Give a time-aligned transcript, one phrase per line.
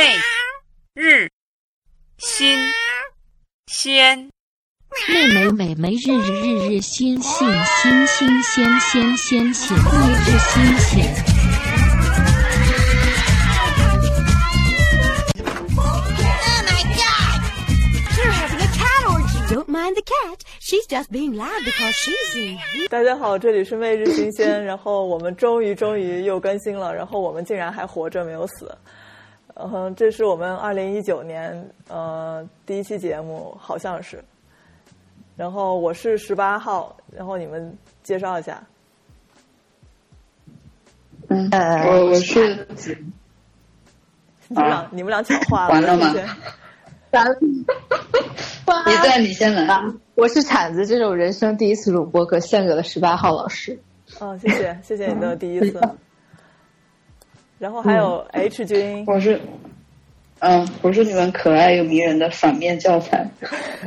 [0.00, 0.16] 每
[0.94, 1.28] 日
[2.16, 2.58] 新
[3.66, 4.30] 鲜，
[5.06, 7.46] 妹妹美眉日日日日新新
[7.82, 9.80] 新新鲜鲜鲜鲜日
[10.24, 11.04] 日新鲜。
[15.76, 16.00] Oh
[16.64, 17.44] my god!
[18.16, 19.54] You're having a cat orgy.
[19.54, 20.42] Don't mind the cat.
[20.60, 22.58] She's just being loud because she's in.
[22.88, 24.64] 大家好，这里是每日新鲜。
[24.64, 28.74] 然后我们终于终于又更新了，然后我们竟然还活着没有死。
[29.62, 34.22] 嗯，这是我们二零一九年呃第一期节目，好像是。
[35.36, 38.62] 然后我是十八号，然后你们介绍一下。
[41.28, 42.66] 嗯，呃我我是
[44.48, 46.26] 你们俩、你们俩抢话了， 完了吗谢谢
[47.10, 47.64] 咱你
[49.02, 49.82] 在你先来。
[50.14, 53.78] 我是铲子，这是我人生第一次录播客，献给了十八号老师。
[54.18, 55.80] 哦，谢谢谢谢你的第一次。
[57.60, 59.38] 然后还有 H 君，我是，
[60.38, 63.28] 嗯，我是你们可爱又迷人的反面教材。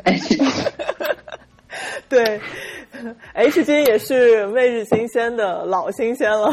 [0.03, 0.47] H 君，
[2.07, 2.39] 对
[3.33, 6.52] ，H 君也是未日新鲜的老新鲜了。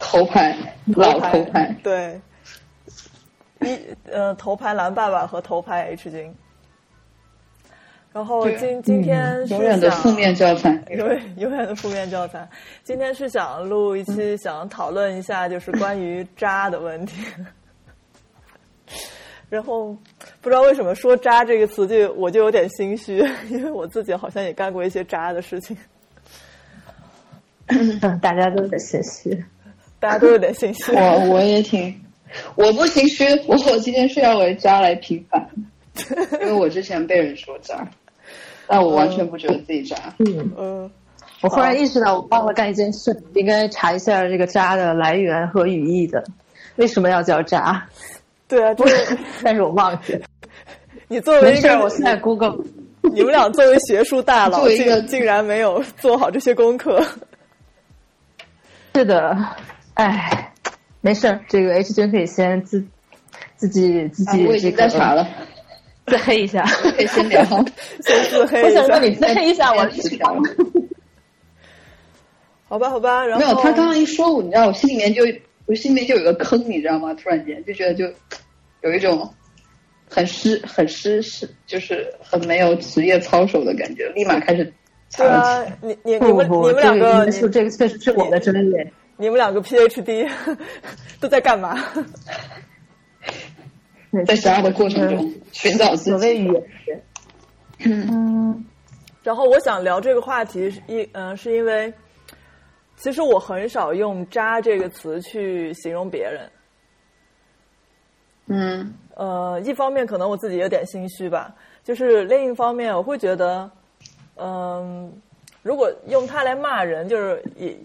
[0.00, 1.72] 头牌，老头牌。
[1.84, 2.20] 对，
[3.60, 3.78] 一
[4.10, 6.34] 呃头牌蓝爸爸和头牌 H 君。
[8.12, 10.70] 然后今今天是永远的负面教材。
[10.90, 12.48] 永远永远的负面教材。
[12.82, 17.22] 今天是想录一期，想讨论一下就是关于渣的问题。
[19.50, 19.96] 然后
[20.40, 23.16] 不知道为什么说“渣”这个词就我就有点心虚，
[23.48, 25.76] 因为我自己好像也干过一些渣的事情，
[27.68, 29.44] 嗯，大家都有点心虚。
[30.00, 30.92] 大家都有点心虚。
[30.92, 31.98] 我我也挺，
[32.56, 35.48] 我不心虚，我我今天是要为渣来平反，
[36.40, 37.88] 因为我之前被人说渣，
[38.66, 39.96] 但我完全不觉得自己渣。
[40.18, 40.90] 嗯，嗯，
[41.40, 46.24] 我忽然意识到我忘了干一件事，应该查一下这个“渣”的来源和语义的，
[46.76, 47.86] 为什么要叫渣？
[48.48, 50.26] 对啊， 就是但是我忘记了。
[51.08, 52.58] 你作为没事，一个，我现在 Google。
[53.14, 57.02] 你们俩作为学术大佬，竟竟然没有做好这些功课。
[58.94, 59.34] 是的，
[59.94, 60.52] 哎，
[61.00, 62.84] 没事儿，这个 H 君可以先自
[63.56, 65.26] 自己自啊己、这个我已经在查了，
[66.08, 66.64] 自黑一下。
[66.64, 67.44] 可以先聊。
[68.04, 70.34] 先自黑我一下，想说你自黑一下，我先自聊
[72.68, 73.24] 好吧，好吧。
[73.24, 75.22] 然后没有，他刚刚一说，我你知道，我心里面就
[75.66, 77.14] 我心里面就有个坑，你知道吗？
[77.14, 78.04] 突然间就觉得就
[78.82, 79.32] 有一种
[80.10, 84.70] 很失、很失是，就是很没有职业操守的感觉，立马开始
[85.08, 88.92] 查对了啊起。，你你你不不不，们你们两个你个是这个确实是我的专业。
[89.16, 90.30] 你们两个 PhD
[91.20, 91.76] 都在干嘛？
[94.26, 96.10] 在渣的过程中寻找自己。
[96.10, 97.02] 所谓语言学，
[97.84, 98.64] 嗯
[99.22, 101.92] 然后我想聊这个话题是一嗯、是因为
[102.96, 106.50] 其实我很少用“渣”这个词去形容别人。
[108.46, 111.54] 嗯呃，一方面可能我自己有点心虚吧，
[111.84, 113.70] 就是另一方面我会觉得，
[114.36, 115.12] 嗯、
[115.62, 117.76] 如果用它来骂人，就是也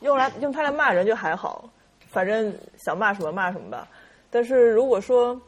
[0.00, 1.70] 用来用它来骂人就还好，
[2.10, 3.88] 反正想骂什么骂什么吧。
[4.30, 5.40] 但是如果说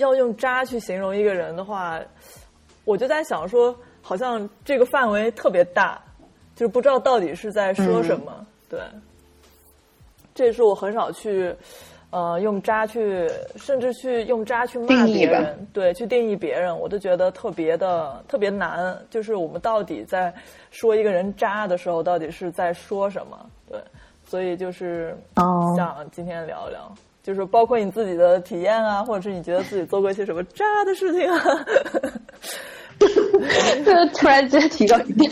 [0.00, 2.00] 要用渣去形容一个人的话，
[2.84, 6.00] 我就在想说，好像这个范围特别大，
[6.56, 8.46] 就是不知道到底是在说什么。
[8.68, 8.80] 对，
[10.34, 11.54] 这也是我很少去。
[12.12, 19.00] 呃，用渣去，甚至去用渣去骂别人，对，去定义别人，我都觉得特别的特别难。
[19.08, 20.34] 就是我们到底在
[20.72, 23.38] 说一个人渣的时候，到底是在说什么？
[23.70, 23.80] 对，
[24.26, 31.64] 所以就是哦想今天聊一聊，就是包括你自己的体验啊，或者是你觉得自己做过一些什么渣的事情啊。
[33.84, 35.30] 这突然间提到一点，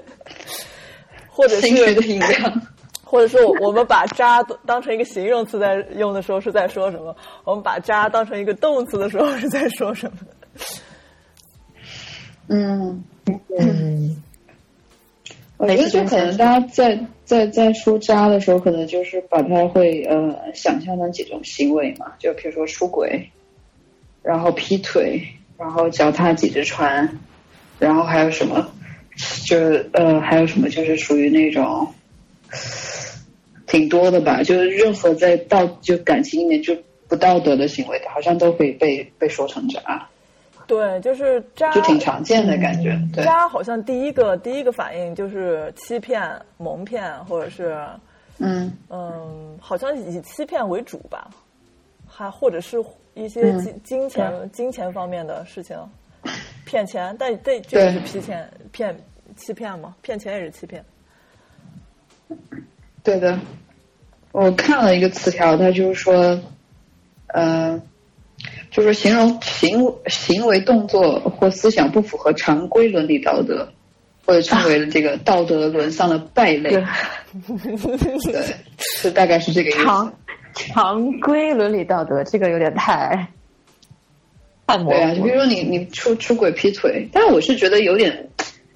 [1.28, 2.62] 或者是，音量。
[3.10, 7.16] 或者是我们把渣当成一个形容词在用的时候是在说什么？
[7.44, 10.18] 我们把渣当成一个动词的时候是在说什么？
[12.48, 13.02] 嗯，
[13.58, 14.22] 嗯，
[15.58, 23.28] 我觉得就可能大家在在在说渣的时候，可能就是把它会呃想象成几种行为嘛，就比如说出轨，
[24.22, 25.20] 然后劈腿，
[25.58, 27.18] 然后脚踏几只船，
[27.80, 28.72] 然后还有什么，
[29.44, 31.92] 就是呃还有什么就是属于那种
[33.66, 36.76] 挺多的吧，就是任何在道就感情里面就
[37.08, 40.08] 不道德的行为，好像都可以被被说成渣，
[40.68, 43.24] 对，就是渣，就挺常见的感觉，对。
[43.24, 47.76] 渣好像第一个第一个反应就是欺骗、蒙骗，或者是
[48.36, 51.30] 嗯嗯，好像以欺骗为主吧，
[52.06, 52.76] 还或者是
[53.14, 55.76] 一些嗯金金钱、金钱方面的事情，
[56.64, 58.96] 骗钱，但这这也是骗钱骗骗
[59.36, 60.84] 欺骗嘛，骗钱也是欺骗。
[63.02, 63.40] 对的，
[64.32, 66.38] 我我看了一个词条，它就是说，
[67.28, 67.80] 呃，
[68.70, 73.68] 就是形容行行为动作或思想不符合常规伦理道德，
[74.24, 76.70] 或者称为这个道德沦丧的败类。
[76.70, 76.84] 对
[78.32, 78.42] 对，
[78.78, 79.84] 是大概是这个意思。
[79.84, 80.12] 常
[80.54, 83.28] 常规伦理道德，这个有点太
[84.66, 85.22] 太模对啊，就。
[85.22, 88.28] 比如说你你出出轨劈腿，但是我是觉得有点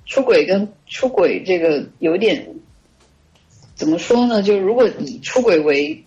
[0.07, 2.47] 出轨跟出轨这个有点
[3.75, 4.43] 怎么说呢？
[4.43, 6.05] 就是如果以出轨为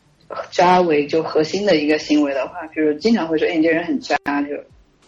[0.51, 4.55] 渣为就核心的一个行为的话，比如经常会说，哎，你这人很渣，就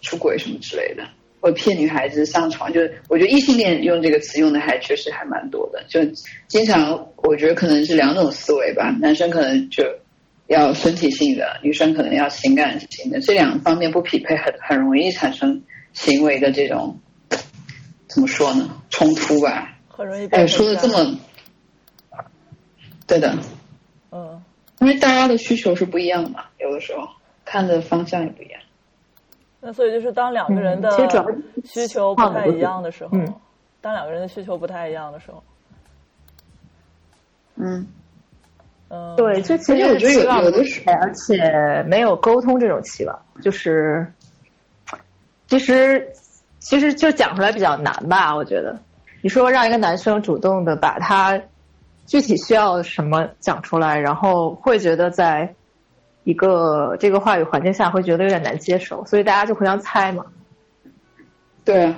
[0.02, 1.04] 出轨什么之类的，
[1.40, 6.00] 或骗女孩子上床，就是我觉得异性恋用这个词用的还确实还蛮多的，就
[6.48, 9.84] 经常我觉得可能是两种思维吧，男生可能就。
[10.48, 15.62] 要身体性的，女生可能要情感性的，这两方面不匹配，很很容易产生
[15.92, 16.98] 行为的这种
[18.08, 18.82] 怎么说呢？
[18.90, 19.78] 冲突吧。
[19.90, 21.20] 很容易被哎，说的这么，
[23.06, 23.40] 对的，嗯，
[24.80, 27.08] 因为大家的需求是不一样的嘛，有的时候
[27.44, 28.62] 看的方向也不一样。
[29.60, 30.92] 那所以就是当两个人的
[31.66, 33.34] 需求不太一样的时候，嗯
[33.82, 35.44] 当两个人的需求不太一样的时候，
[37.56, 37.88] 嗯，
[38.90, 44.06] 嗯，对，这其实我觉得有的时而且没有沟通这种期望，就是
[45.48, 46.12] 其实
[46.60, 48.78] 其实就讲出来比较难吧，我觉得。
[49.22, 51.42] 你说让一个男生主动的把他
[52.08, 55.54] 具体需要什么讲出来，然后会觉得在
[56.24, 60.26] 一个这个话语环境下会觉得有点难接受，所以大家就互相猜嘛。
[61.64, 61.96] 对啊，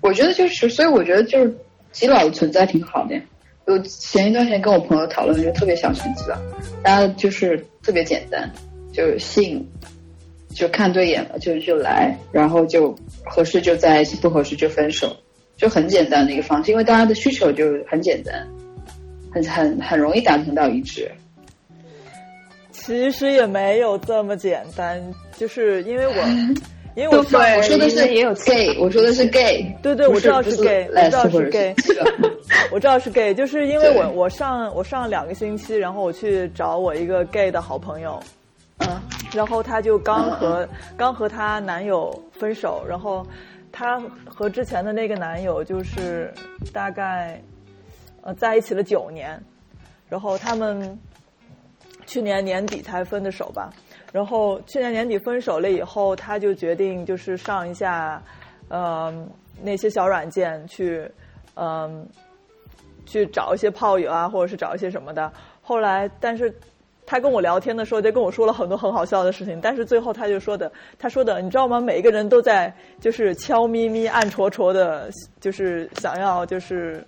[0.00, 1.56] 我觉得就是，所以我觉得就是
[1.92, 3.14] 基佬的存在挺好的。
[3.66, 6.36] 我前一段时间跟我朋友讨论，就特别想成基佬，
[6.82, 8.48] 大家就是特别简单，
[8.92, 9.64] 就信，
[10.50, 15.16] 就看对眼了就就来，然后就合适就在一起，不合适就分手，
[15.56, 18.46] 就很简单的一个方式，因为大家的需求就很简单，
[19.44, 21.10] 很很很容易达成到一致。
[22.70, 25.02] 其实也没有这么简单，
[25.36, 26.14] 就是因为我，
[26.94, 31.74] 因为我上我说的是也有 gay，我说的是 gay，对对，我知道是 gay，我知道是 gay，
[32.70, 38.22] 我知道是 gay，就是因为我我上我上两个星期，然后我去找我一个 gay 的好朋友，
[38.78, 38.88] 嗯
[39.34, 43.26] 然后她就刚和刚和她男友分手，然后
[43.72, 46.32] 她和之前的那个男友就是
[46.72, 47.42] 大概
[48.26, 49.40] 呃在一起了九年，
[50.08, 50.98] 然后他们
[52.06, 53.72] 去年年底才分的手吧。
[54.12, 58.20] 然后去年年底分手了以后，他就决定就是上一下，
[58.68, 59.14] 呃，
[59.62, 61.08] 那些小软件去，
[61.54, 62.04] 嗯、
[63.04, 65.32] 去找一些炮友啊，或者是找一些什么的。
[65.62, 66.52] 后来，但是
[67.04, 69.60] 他跟我聊天的时候，就跟我说了很多很好笑的事情。
[69.60, 71.80] 但是最后他就说的，他说的，你知道吗？
[71.80, 75.08] 每一个人都在就是悄咪咪、暗戳戳的，
[75.40, 77.04] 就是想要就是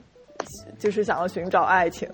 [0.79, 2.09] 就是想要寻找爱情。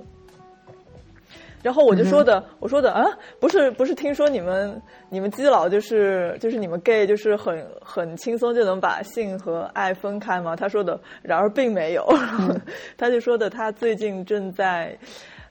[1.62, 3.02] 然后我就说的，我说的啊，
[3.40, 4.78] 不是不是，听说你们
[5.08, 10.55] 你们基佬就是就是你们 gay 就是很很轻松就能把性和爱分开吗？
[10.55, 12.06] 他说的，然而并没有，
[12.99, 14.94] 他就说的他最近正在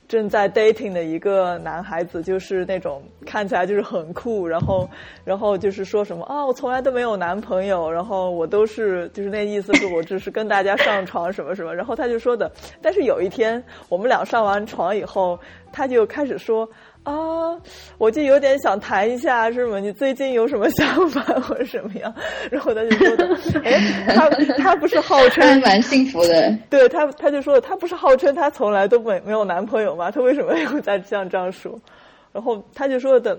[0.08, 4.90] 正在 dating 的一个男孩子，就是那种看起来就是很酷，然后
[5.24, 12.52] 然后就是说什么啊，我从来都没有男朋友，然后我都是就是那意思是我只是跟大家上床什么什么，然后他就说的，
[12.82, 15.40] 但是有一天我们俩上完床以后，
[15.72, 16.70] 他就开始说。
[17.04, 17.60] 啊，
[17.98, 19.78] 我就有点想谈一下，是吗？
[19.80, 22.14] 你最近有什么想法或者什么样？
[22.50, 26.58] 然后他就说的，哎，他他不是号称还蛮幸福的。
[26.70, 30.10] 对他，他就说他不是号称他从来都没没有男朋友吗？
[30.10, 31.78] 他为什么又在像这样说？
[32.32, 33.38] 然后他就说的，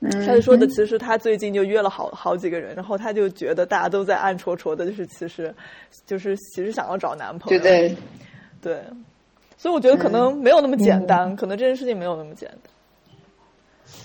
[0.00, 5.52] 他就说的，其实他最近就约了好好几个人，然后他就觉得大家都在暗戳戳的，就是其实
[6.06, 7.96] 就是其实想要找男朋友，对对，
[8.62, 8.82] 对，
[9.56, 12.58] 所以我觉得可能没有那么简单，可能这件事情没有那么简单。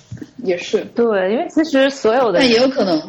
[0.43, 2.99] 也是，对，因为其实所有的但也有可能，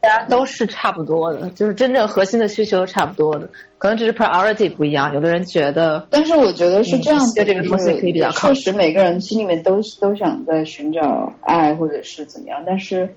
[0.00, 5.12] 大家都是差不多的，就是真正核心的需求差不多的，可能只是 priority 不一样。
[5.12, 13.12] 有的人觉得，但是我觉得是这样子，嗯对这个东西可以比较靠确实每个人心里面都都想在寻找爱或者是怎么样，但是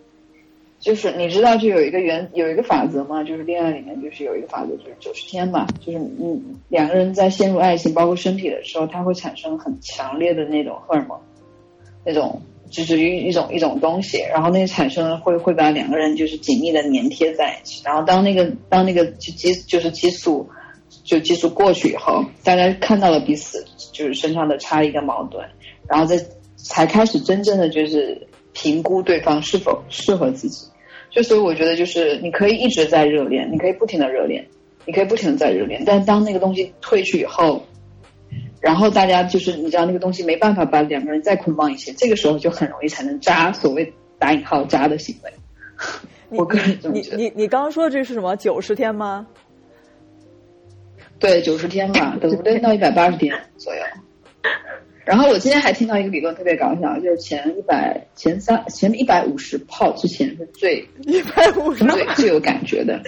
[0.79, 11.17] 就是你知道，就有一个原有一个法则嘛，就是恋爱里面就是有一个法则，就是九十天嘛，就是你两个人在陷入爱情，包括身体的时候，它会产生很强烈的那种荷尔蒙，
[12.03, 12.41] 那种。
[12.71, 20.49] 就是一一种一种东西，然后那个产生会会把两个人就是紧密的粘贴在一起，然后当那个当那个激激就是激素
[21.03, 25.45] 就激素过去以后，大家看到了彼此就是身上的差异跟矛盾，
[25.87, 26.17] 然后再
[26.55, 30.65] 才开始真正的就是评估对方是否适合自己。
[31.09, 34.47] 就所以我觉得就是你可以一直在热恋，你可以不停的热恋，
[34.85, 37.63] 你可以不停的在热恋，但当那个东西退去以后，
[38.61, 45.33] 然后大家就是你知道那个东西没办法把两个人再捆绑一起，这个时候就很容易才能扎，所谓打引号扎的行为。
[46.29, 47.17] 我个人这么你觉得。
[47.17, 48.35] 你你刚刚说的这是什么？
[48.37, 49.25] 九十天吗？
[51.19, 52.59] 对，九十天吧，对不对？
[52.59, 53.81] 到一百八十天左右。
[55.03, 63.01] 然后我今天还听到一个理论特别搞笑，就是前一百、前三、前一百五十泡之前是最一百五十最最有感觉的。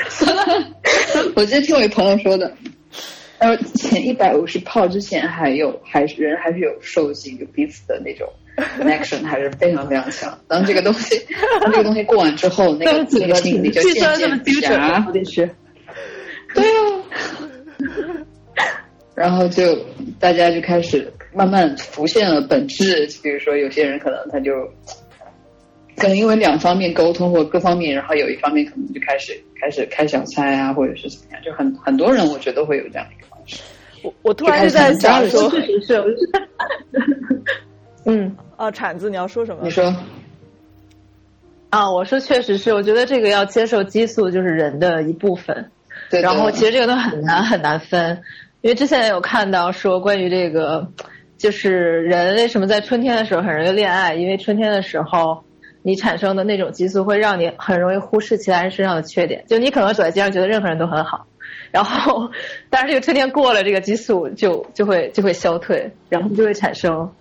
[1.35, 2.51] 我今天听我一朋友说的，
[3.43, 8.25] 他说前一百五十泡之前还有还是人还是有兽性有彼此的那种
[8.79, 10.39] connection，还是非常非常强。
[10.47, 11.19] 当这个东西
[11.59, 14.99] 当这个东西过完之后，那个那个心理就渐渐精准吗？
[14.99, 15.49] 狭我得是。
[16.55, 17.03] 对啊，
[19.13, 19.75] 然后就
[20.21, 24.53] 大家就开始慢慢浮现了本质，比如说有些人可能他就
[25.97, 33.22] 可能因为两方面沟通或各方面，然后有一方面可能就开始开始开小差啊，或者是怎么样，就很很多人我觉得都会有这样的一个。
[34.03, 36.29] 我我突然就在想说，确实是，我是？
[38.05, 38.35] 嗯。
[38.55, 39.61] 啊，铲子你要说什么？
[39.63, 39.69] 你？
[39.69, 39.95] 说。
[41.69, 45.71] 啊，我说确实是，我觉得这个要接受激素就是人的一部分。
[46.09, 48.21] 对的，然后其实这个都很难很难分，
[48.61, 50.87] 因为之前有看到说关于这个，
[51.37, 55.43] 就是人为什么在春天的时候很容易恋爱，因为春天的时候
[55.81, 61.25] 你产生的那种激素会让你很容易忽视其他人身上的缺点，就你可能走在街上觉得任何人都很好，
[61.73, 62.29] 然后
[62.69, 67.11] 但是这个春天过了，这个激素就就会就会消退，然后就会产生，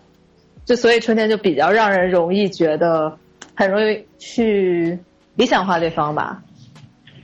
[0.67, 3.17] 就所以春天就比较让人容易觉得
[3.55, 4.99] 很容易去
[5.37, 6.43] 理想化对方吧。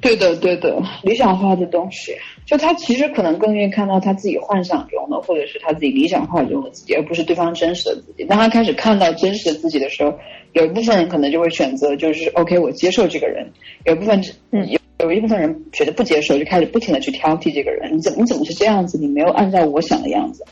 [0.01, 2.17] 对的，对的，理想化的东西，
[2.47, 8.25] 就他其实可能更愿意看到他自己幻想中的，或者是他自己理想化中的自己，而不是对方真实的自己。
[8.25, 10.17] 当他开始看到真实的自己的时候，
[10.53, 13.45] 有一部分人可能就会选择，就是 OK，我接受这个人；
[13.85, 18.99] 有一部分嗯有有一部分人觉得不接受，就开始不停的去挑剔这个人，你怎么你怎么是这样子？
[18.99, 20.45] 你没有按照我想的样子。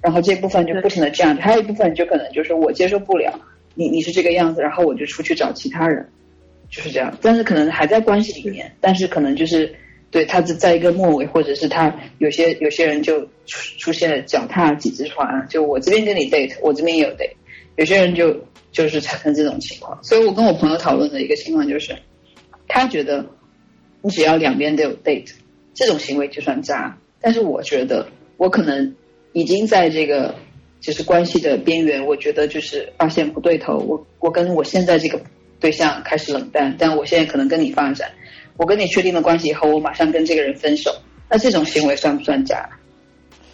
[0.00, 3.40] 然后这部分就不停的这样，还有一部分就可能就是我接受不了
[3.74, 6.08] 你你是这个样子，然后我就出去找其他人。
[6.70, 9.74] 就是这样，但是可能还在关系里面，但是可能就是
[10.10, 17.34] 对他在在一个末尾，或者是他有些有些人就出出现了脚踏几只船，就我这边跟你 date，我这边也有 date，
[17.76, 18.34] 有些人就
[18.70, 21.94] 就是产生这种情况，所以我跟我朋友讨论的一个情况就是，
[22.68, 23.22] 他觉得
[24.02, 25.32] 你只要两边都有 date，
[25.72, 28.06] 这种行为就算渣，但是我觉得
[28.36, 28.94] 我可能
[29.32, 30.34] 已经在这个
[30.80, 35.20] 就是关系的边缘，我觉得就是发现不对头，我我跟我现在这个。
[35.60, 38.10] 对象开始冷淡，但我现在可能跟你发展，
[38.56, 40.92] 我跟你确定了关系以后，我马上跟这个人分手，
[41.30, 42.68] 那这种行为算不算渣？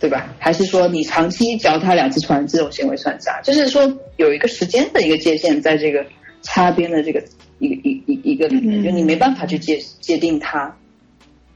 [0.01, 0.35] 对吧？
[0.39, 3.43] 还是说你长期脚踏两只船，这种行为算渣？
[3.43, 6.03] 就是说有一个时间的一个界限，在这个
[6.41, 7.23] 擦边的这个
[7.59, 10.75] 一个一一一个里面，就你没办法去界界定它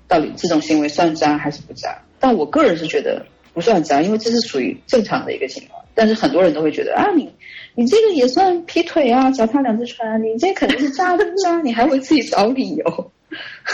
[0.09, 1.97] 到底这种行为算渣还是不渣。
[2.18, 5.82] 但我个人是觉得不算渣，因为这是属于正常的一个情况。
[5.94, 7.30] 但是很多人都会觉得啊，你
[7.75, 13.11] 你这个也算劈腿啊，脚踏两只船，你这肯定是渣的渣， 你还会自己找理由。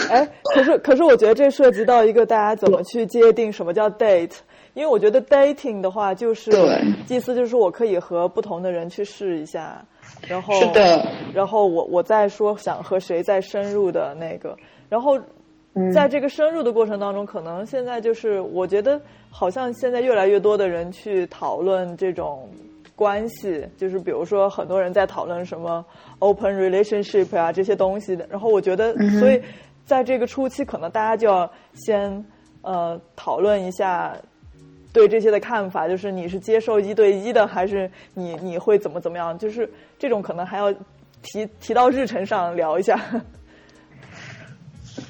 [0.09, 4.31] 哎，可是可是我觉得这涉及到一个大家怎么去界定什么叫 date，
[4.73, 9.85] 因为我觉得 dating 的话就是对意思就是说我可以和不同的人去试一下，
[10.27, 14.55] 然后是的，然后我我再说想和谁再深入的那个，
[14.89, 15.19] 然后
[15.93, 18.99] 在这个深入的过程当中，可能现在就是我觉得
[19.29, 22.47] 好像现在越来越多的人去讨论这种
[22.95, 25.83] 关系，就是比如说很多人在讨论什么
[26.19, 29.41] open relationship 啊这些东西的，然后我觉得，所以
[29.85, 32.23] 在这个初期，可能大家就要先
[32.61, 34.15] 呃讨论一下。
[34.91, 39.37] 对这些的看法，就是你是接受一对一的，还是你你会怎么怎么样？
[39.37, 40.71] 就是这种可能还要
[41.21, 42.99] 提提到日程上聊一下。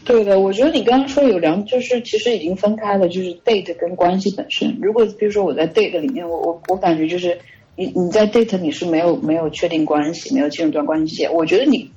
[0.05, 4.77] 对的，我觉得你刚刚说有两，就是其实已经分开了，就是 date 跟关系本身。
[4.81, 7.39] 如果比如说我在 date 里面，我我我感觉就是
[7.75, 11.89] 你你在 date 你是没有没有确定关系，没有进入一段关系，我觉得你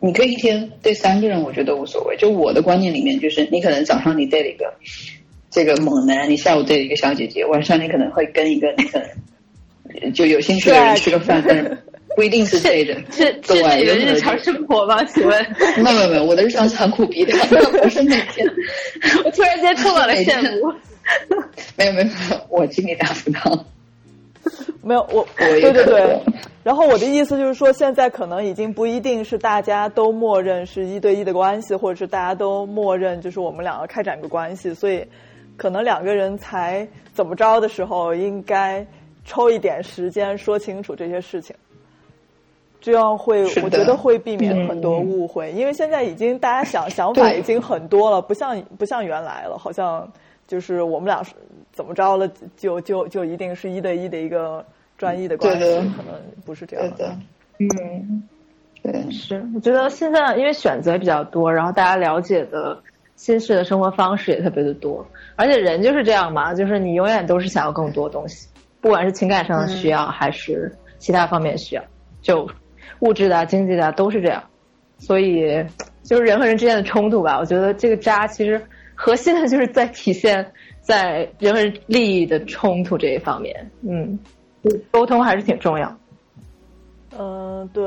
[0.00, 2.16] 你可以一天对三个人，我觉得无所谓。
[2.16, 4.72] 就我的观念里面，就是你可能早上你 date 一个
[5.50, 11.76] 这个猛男，你下午 date 一个小姐姐，晚上你可能会跟一个那个就有兴趣的人吃个饭，但是
[12.14, 12.96] 不一定是 date。
[13.10, 15.02] 是对，是你的日常生活吗？
[15.04, 15.46] 请问？
[15.76, 17.32] 没有没有没有，我的日常是很苦逼的，
[17.82, 18.48] 不是每天。
[19.24, 20.72] 我突然间充满了羡慕。
[21.76, 23.64] 没有没有没有，我尽力达不到。
[24.82, 26.20] 没有我，我对对对。
[26.62, 35.04] 然后我的意思就是说，现在可能已经不一定是大家都默认是一对一的关系，或者是大家都默认就是我们两个开展个关系，所以
[35.60, 38.86] 可能两个人才怎么着的时候，应该
[39.26, 41.54] 抽一点时间说清楚这些事情。
[42.80, 50.10] 这样会，我觉得会避免很多误会，因为现在已经大家想想法已经很多了，不像不像原来了，好像
[50.46, 51.34] 就是我们俩是
[51.72, 52.26] 怎么着了，
[52.56, 54.64] 就就就一定是一对一的一个
[54.96, 55.62] 专一的关系，
[55.94, 57.16] 可能不是这样对的，
[57.58, 58.22] 嗯，
[58.82, 62.82] 对，是，我觉得现在因为选择比较多，然后大家了解的
[63.20, 68.48] 新式的生活方式也特别的多，而且人就是这样嘛，就是你永远都是想要更多东西，
[68.80, 71.84] 不管是情感上的需要、还是其他方面需要，
[72.22, 72.48] 就
[73.00, 74.42] 物质的啊、经济的啊都是这样，
[74.96, 75.62] 所以
[76.02, 78.58] 就是人和人之间的冲突吧，我觉得这个渣其实
[78.94, 80.50] 核心的就是在体现
[80.80, 84.18] 在人和人利益的冲突这一方面，嗯，
[84.90, 85.94] 沟通还是挺重要。
[87.18, 87.84] 嗯，对，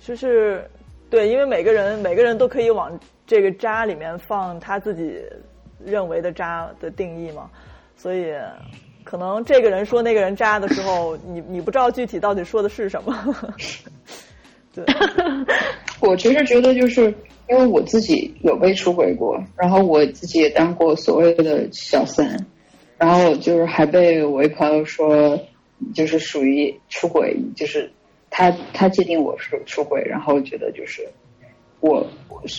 [0.00, 0.64] 就是
[1.10, 2.98] 对，因为每个人每个人都可以往
[3.30, 5.22] 这个渣里面放他自己
[5.78, 7.48] 认为的渣的定义嘛，
[7.96, 8.34] 所以
[9.04, 13.16] 可能这个人说那个人渣的时候，你你不知道具体到底说的是什么。
[14.74, 14.84] 对，
[16.02, 17.04] 我其实觉得就是
[17.48, 22.36] 因为我自己有被出轨过，然后我自己也当过所谓的小三，
[22.98, 25.38] 然后就是还被我一朋友说
[25.94, 27.92] 就是属于出轨，就是
[28.28, 31.08] 他他界定我是出轨，然后觉得就是
[31.80, 32.06] 我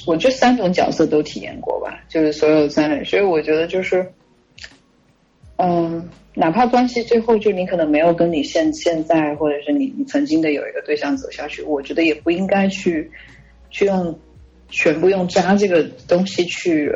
[0.06, 4.06] 我这三种角色都体验过吧，就是所有三类，所以我觉得就是
[5.58, 6.10] 嗯。
[6.34, 13.12] 哪怕关系最后就你可能没有跟你现现在或者是你你曾经的有一个对象走下去，我觉得也不应该去
[13.70, 14.18] 去用
[14.70, 16.90] 全部用渣这个东西去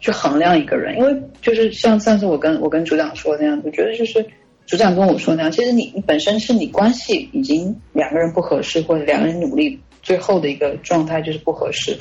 [0.00, 4.26] 去衡量一个人，因为就是像上次我跟我跟组长说那样，我觉得就是
[4.66, 11.98] 组长跟我说那样，其实你你本身是你关系已经两个人不合适，或者两个人努力最后的一个状态就是不合适，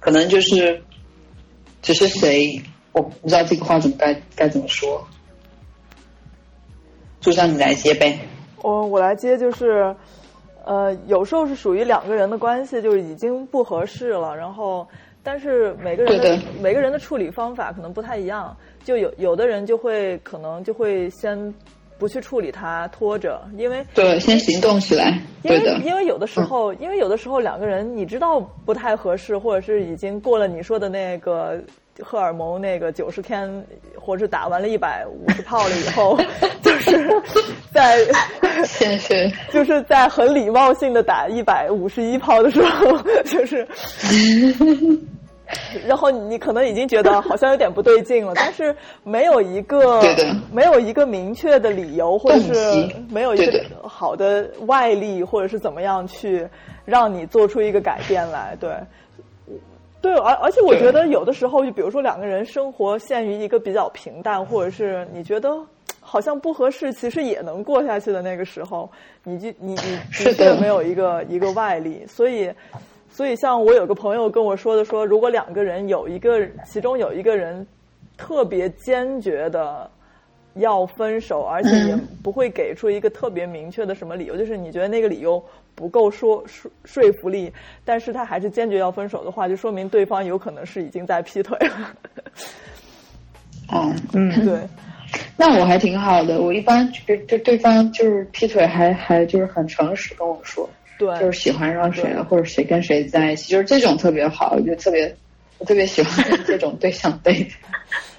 [0.00, 0.82] 可能就是
[1.82, 5.06] 只是谁我不知道这个话怎么该该怎么说。
[7.20, 8.18] 就让你来接呗。
[8.60, 9.94] 我我来接，就是，
[10.64, 14.84] 呃，有时候是属于两个人的关系，就是已经不合适了，然后，
[15.22, 21.54] 但是每个人的每个人的处理方法可能不太一样，就有有的人就会可能就会先
[21.98, 25.18] 不去处理它，拖着，因为对，先行动起来。
[25.42, 31.62] 因为对的，嗯因为有的时候，因为有的时候两个人你知道不太合适，或者是已经过了你说的那个
[32.00, 33.48] 荷尔蒙那个九十天，
[33.96, 36.18] 或者是打完了一百五十炮了以后，
[36.60, 37.08] 就是
[37.72, 37.98] 在
[38.66, 43.66] 先是就是在很礼貌性的打一百五十一炮的时候，就是。
[45.86, 50.00] 然后你可能已经觉得好像有点不对劲了，但是没有一个
[50.50, 56.48] 没有一个明确的理由，或者是没有一个好的外力，或者是怎么样去
[56.86, 58.56] 让你做出一个改变来。
[58.58, 58.72] 对，
[60.00, 65.50] 对，而而且我觉得有的时候，就比如说两个人生活陷于一个比较平淡，或者是你觉得
[66.00, 68.90] 好像不合适，其实也能过下去的那个时候，
[69.22, 72.50] 你就你你的确没有一个一个外力，所以。
[73.14, 77.64] 所以，像我有个朋友跟我说的说，如果两个人有一个，其中有一个人
[78.16, 79.88] 特别坚决的
[80.54, 85.40] 要分手，而且也不会给出一个特别明确的什么理由，就是你觉得那个理由
[85.76, 87.52] 不够说 说说服力，
[87.84, 91.94] 但是他还是坚决要分手的话，就说明对方有可能是已经在劈腿了。
[93.68, 94.58] 哦，嗯，对，
[95.36, 96.40] 那我还挺好的。
[96.42, 100.68] 我一般对对对方就是劈腿还还就是很诚实跟我说，
[101.06, 105.14] 对，就是喜欢上谁了，或者谁跟谁在一起，就是这种特别好，我就特别
[105.58, 107.52] 我特别喜欢跟 这种对象 date。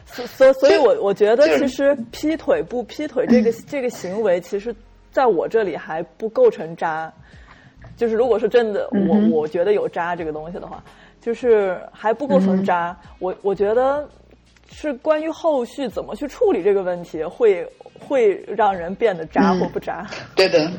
[0.05, 4.73] 所所以我我觉得其实劈腿不劈腿这个这个行为，其实
[5.11, 7.11] 在我这里还不构成渣。
[7.97, 10.83] 就是如果说真的，我我觉得有渣这个东西的话，
[11.21, 12.97] 就是还不构成渣。
[13.19, 14.07] 我我觉得
[14.71, 17.65] 是关于后续怎么去处理这个问题，会
[17.99, 20.05] 会让人变得渣或不渣。
[20.35, 20.69] 对的，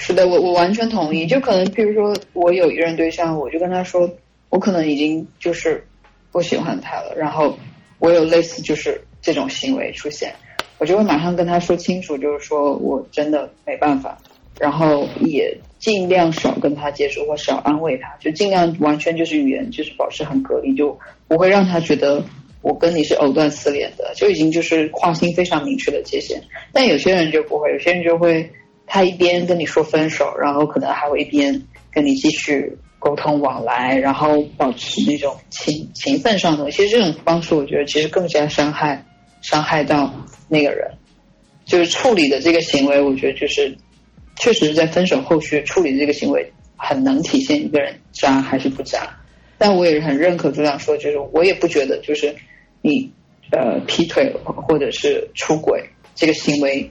[0.00, 1.26] 是的，我我完全同意。
[1.26, 4.08] 就可能比如说我有一任对象，我就跟他说，
[4.48, 5.84] 我可能已经就是
[6.30, 7.58] 不喜欢他了，然后
[7.98, 10.32] 我有类似就是这种行为出现，
[10.78, 14.16] 我就会马上跟他说清楚，就是说我真的没办法，
[14.60, 22.22] 然后也尽量少跟他接触或少安慰他，就尽量完全就是语言就是保持很隔离，就不会让他觉得。
[22.60, 26.42] 我跟你是藕断丝连的，就已经就是划清非常明确的界限。
[26.72, 28.50] 但有些人就不会，有些人就会，
[28.88, 36.70] 他一边跟你说分手，然后可能还会一边跟你继续沟通往来，然后保持那种情情分上的。
[36.70, 39.04] 其实这种方式，我觉得其实更加伤害
[39.42, 40.12] 伤害到
[40.48, 40.90] 那个人。
[41.64, 43.76] 就是处理的这个行为，我觉得就是
[44.36, 49.14] 确实是在分手后续处理这个行为，很能体现一个人渣还是不渣。
[49.58, 52.34] 但我也是很认可朱亮说，就是我也不觉得就是
[52.80, 53.12] 你
[53.50, 56.90] 呃劈腿或者是出轨这个行为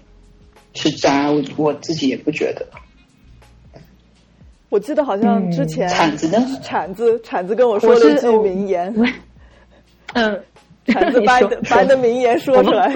[0.78, 2.66] 是渣，我我自己也不觉得。
[4.70, 6.46] 我记得好像之前铲子呢？
[6.62, 8.94] 铲子铲子跟我说了一句名言，
[10.14, 10.44] 嗯，
[10.86, 12.94] 铲子把你的把你的名言说出来。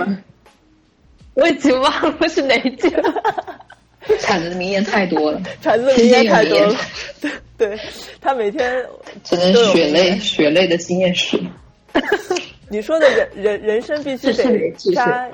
[1.33, 3.13] 我已经忘了是哪一句了。
[4.19, 6.75] 铲子的名言太多了， 铲子的名言太多了。
[7.21, 7.79] 对对，
[8.19, 8.85] 他每天
[9.23, 11.39] 只能血泪血泪的经验史。
[12.67, 15.29] 你说的人人人生必须得扎，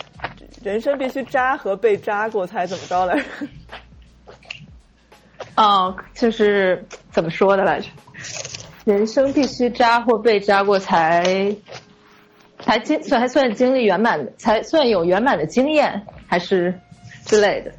[0.68, 3.24] 人生必须扎和被扎过才怎么着来着？
[5.56, 7.88] 哦，就是怎么说的来着？
[8.84, 11.56] 人生必须扎或被扎过才
[12.60, 16.78] 才经算还算经历圆满的，才算有圆满的经验，还是
[17.26, 17.72] 之类的。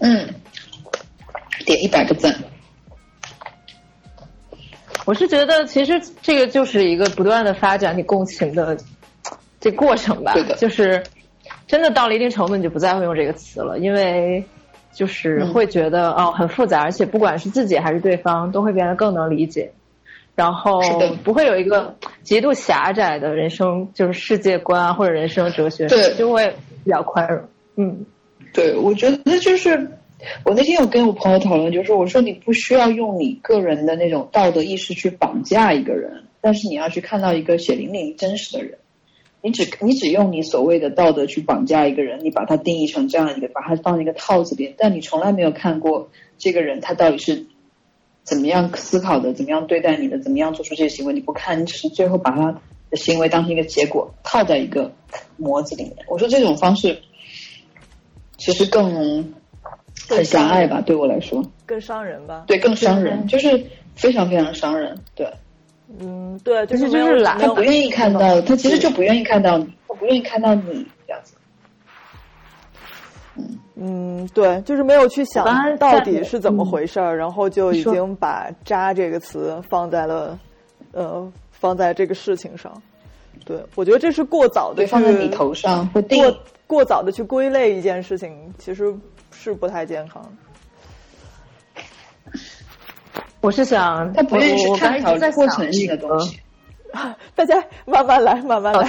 [0.00, 0.28] 嗯，
[1.64, 2.34] 点一百个赞。
[5.06, 8.76] 我是觉得，其实这个就是一个不断的发展你共情的
[9.58, 10.34] 这过程吧。
[10.34, 11.02] 对的，就是
[11.72, 14.44] 真的到了一定程度，你就不再会用这个词了，因为
[14.92, 19.72] 就是会觉得哦很复杂，而且不管是自己还是对方，都会变得更能理解，
[20.34, 20.82] 然后
[21.24, 26.54] 不会有一个极度狭窄的人生就是世界观啊或者人生哲学，对，就会
[26.84, 27.42] 比较宽容。
[27.76, 28.04] 嗯，
[28.52, 29.88] 对，我觉得就是。
[30.44, 38.78] 我那天有跟我朋友讨论，就是我说你不需要用你个人的那种道德意识去绑架一个人，但是你要去看到一个血淋淋真实的人。
[39.42, 47.46] 你只你只用你所谓的道德去绑架一个人，你把他定义成这样一个，把他放在一个套子里，但你从来没有看过这个人他到底是
[48.22, 54.92] 怎么样思考的，怎么样对待你的，怎么样做出这些行为，你不看，你只是最后把他的行为当成一个结果套在一个
[55.36, 55.96] 模子里面。
[56.08, 57.02] 我说这种方式
[58.38, 59.34] 其实更。
[60.08, 62.44] 很狭隘吧，对我来说，更伤人吧？
[62.46, 64.98] 对，更伤人，就是非常非常伤人。
[65.14, 65.26] 对，
[66.00, 71.34] 嗯，对，就是就是懒，他不愿意看到，他其实就不愿意看到你，他不愿意看到你这样子。
[73.36, 75.44] 嗯嗯，对，就是没有去想
[75.76, 80.38] 到底是怎么回事儿，然后就已经把“渣”这个词放在了
[80.92, 82.72] 呃放在这个事情上。
[83.44, 88.94] 对，我觉得这是过早的放在你头上，或过过早的去归类一件事情，其实。
[89.34, 90.22] 是不太健康。
[93.42, 96.38] 我是想，他不愿意去探讨过程性的东西。
[97.34, 98.88] 大家慢慢来，慢慢来。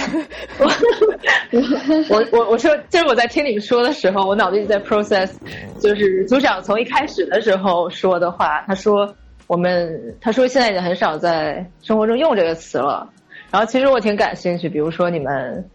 [2.08, 5.32] 我我我说，就是我在听你们说的时候，我脑子里在 process，
[5.80, 8.62] 就是组长从一开始的时候说的话。
[8.68, 9.12] 他说，
[9.48, 13.10] 我们他说现在已经很少在生活中用这个词了。
[13.50, 15.68] 然后其实我挺感兴趣，比如说你们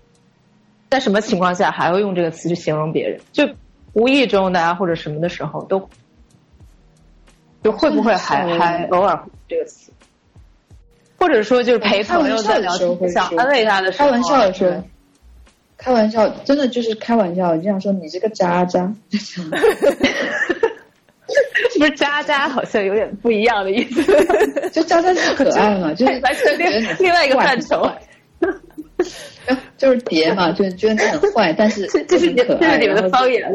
[0.89, 3.19] 在什么情况下还会用这个词去形容别人？
[3.33, 3.45] 就。
[3.93, 5.89] 无意中的啊，或者什么的时候，都
[7.63, 9.91] 就会不会还还偶尔这个词，
[11.17, 14.83] 或者说就是陪朋友在聊天，想安慰他的时候，开玩笑的时候，
[15.77, 19.41] 开玩笑，真的就是开玩笑，经常说你这个渣渣，是
[21.79, 22.49] 不是渣渣？
[22.49, 27.89] 好像有点不一样的意思，就渣渣是可爱嘛， 就是完全另另外一个范畴。
[29.77, 33.49] 就是叠嘛，就觉得你很坏，但是 这是这是你们的方言，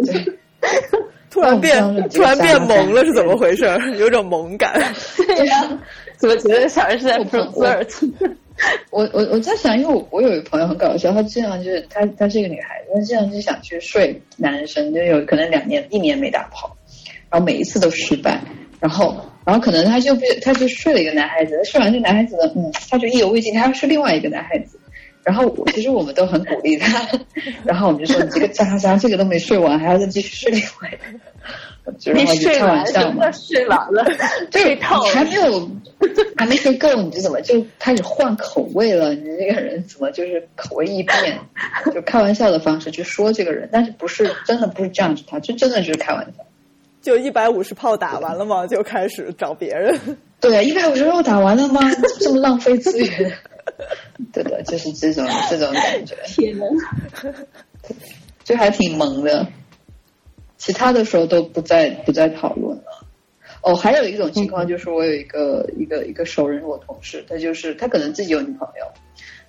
[1.35, 3.67] 突然变突然变萌了，是怎么回事？
[3.99, 4.81] 有种萌感。
[5.17, 5.69] 对呀，
[6.17, 7.87] 怎么觉得小人是在 p r o r
[8.91, 16.77] 我我 我在想，因为我我有一个朋友很搞笑，她经常就是她她是一个女孩子，她经常就想去睡男生，就有可能两年一年没打炮，
[17.29, 18.41] 然后每一次都失败，
[18.79, 24.79] 然后然后可能她就被她就睡了一个男孩子，睡完这男孩子呢，嗯，她就意犹未尽，她要睡另外一个男孩子。
[25.25, 27.09] 然后其实我们都很鼓励他，
[27.65, 33.33] 然后我们就说你这个渣渣，这个都没睡完，还要再继续睡另外一个，然后就开玩笑嘛。
[33.33, 34.05] 睡完了，
[34.51, 35.71] 这套还没有
[36.37, 39.15] 还没睡够，你就怎么就开始换口味了？
[39.15, 41.39] 你这个人怎么就是口味一变？
[41.95, 46.45] 就开玩笑的方式去说这个人，但是不是真的不是这样子，他就真的就是开玩笑。
[47.01, 48.67] 就一百五十炮打完了吗？
[48.67, 49.99] 就开始找别人？
[50.41, 51.81] 对，一百五十炮打完了吗？
[52.21, 53.33] 这么浪费资源。
[54.33, 56.17] 对的，就是这种这种感觉。
[56.27, 56.65] 天呐，
[58.45, 59.47] 就还挺萌的。
[60.57, 63.07] 其他的时候都不再不再讨论了。
[63.63, 68.87] 哦，还有一种情况就是，我有一个一个一个熟人，我同事，他就是他可能自己有女朋友，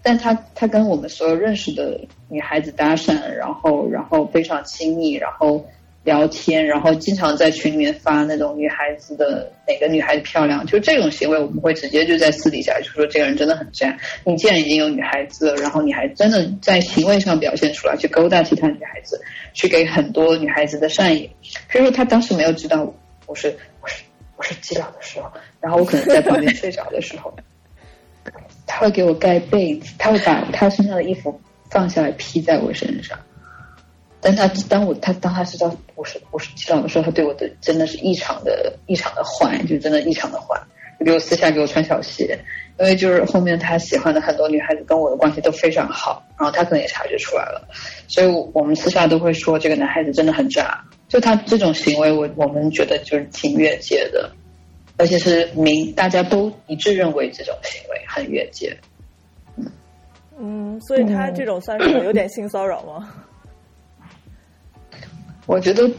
[0.02, 5.66] 但他他跟我们所有认识的女孩子搭讪，然后然后非常亲密，然后。
[6.06, 13.98] 聊天，然后经常在群里面发那种女孩子的哪个女孩子漂亮，就这种行为，我们会直接就在私底下就说这个人真的很渣。
[14.24, 19.20] 你既然已经有女孩子了，然后你还真的在行为上表现出来，去勾搭其他女孩子，
[19.54, 21.28] 去给很多女孩子的善意。
[21.68, 22.94] 比如说他当时没有知道
[23.26, 24.04] 我是我是
[24.38, 27.36] 我是基佬的时候，然后我可能在旁边睡着的时候，
[28.68, 31.41] 他会给我盖被子，他会把他身上的衣服
[31.72, 33.18] 放下来披在我身上。
[34.26, 40.60] 但他当我他当他知道我是我是基佬的时候，他对我的真的是异常的异常的坏，就真的异常的坏，
[41.06, 42.36] 给我私下给我穿小鞋，
[42.80, 47.68] 因为就是后面他喜欢的很多女孩子跟我的关系都非常好，然后他可能也察觉出来了，
[48.08, 54.32] 所以我们私下都会说这个男孩子真的很渣，就他这种行为，我我们觉得就是挺越界的，
[54.98, 58.76] 而且是明大家都一致认为这种行为很越界。
[60.40, 63.14] 嗯，所以他这种算是有点性骚扰吗？
[65.46, 65.90] 我觉得，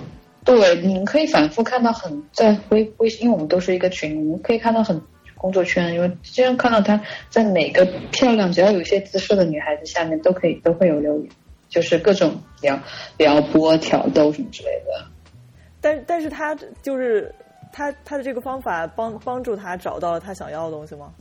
[0.45, 5.01] 对，你们可以反复看到很在微微信，因为我们都是一个群，你可以看到很
[5.37, 11.29] 工作圈，因为经常看到他在每个漂亮只要有一些姿色的女孩子下面都可以都会有留言，
[11.69, 12.79] 就是各种撩
[13.19, 15.07] 撩拨、挑逗什么之类的。
[15.81, 17.33] 但但是他就是
[17.73, 21.13] 他他的这个方法帮帮助他找到了他想要的东西吗？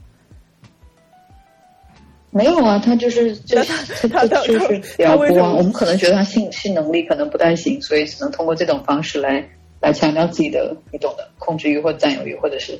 [2.35, 5.53] 没有啊，他就是 就是他就是撩拨啊。
[5.53, 9.41] 我们可能觉得他性性能力可能不太行，所以只能通过这种方式来
[9.79, 12.77] 来强调自己的，你懂的，控制欲或占有欲，或者是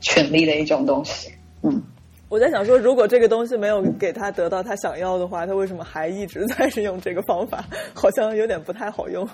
[0.00, 1.30] 权力的一种东西。
[1.62, 1.80] 嗯，
[2.28, 7.64] 我在想说，如果这个东西没有给他得到他想要的话，他为什么还一直在是用这个方法？
[7.94, 9.24] 好像有点不太好用。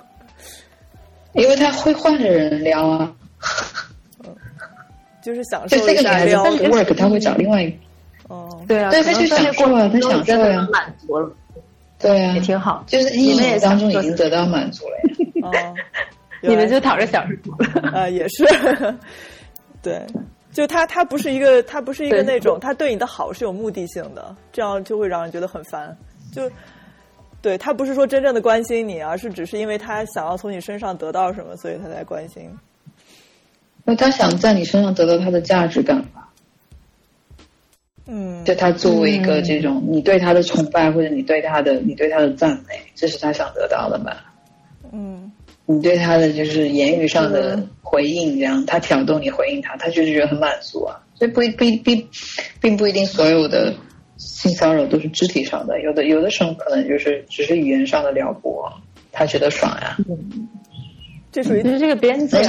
[1.32, 3.16] 因为他会换着人撩啊，
[5.22, 6.44] 就是享受这个女孩子撩。
[6.44, 7.76] 不 work，他会找另外一个。
[8.28, 11.30] 哦，对啊，对，他就享受了，他享受了，满足了，
[11.98, 12.84] 对啊，也挺好。
[12.86, 15.48] 就是意识当中已经得到满足了呀。
[15.48, 15.74] 哦，
[16.42, 17.52] 你们就躺着享受。
[17.90, 18.44] 啊，也是。
[19.82, 20.04] 对，
[20.52, 25.96] 就他，他不是一个，他不是一个那种，他对你的好是有目的性的，这样就会让人觉得很烦。
[26.32, 26.50] 就，
[27.40, 32.50] 对他不是说真正的关心你，而是只是因为他想要从你身上得到什么，所以他才关心。
[33.84, 36.25] 那他想在你身上得到他的价值感吧？
[38.08, 44.32] 嗯，就他作为一个这种，你对他的崇拜或者你对他的你对他的赞美，这是他想得到的吧？
[44.92, 45.32] 嗯，
[45.64, 51.02] 你对他的就是言语上的回应，这样他挑逗你回应他，他就是觉得很满足啊。
[51.16, 52.08] 所以不不并
[52.60, 53.74] 并不一定所有的
[54.18, 58.72] 性骚扰都是肢体上的，有的有的时候可能就是只是语言上的撩拨，
[59.10, 59.96] 他觉得爽呀。
[61.32, 62.40] 这属于就是这个边界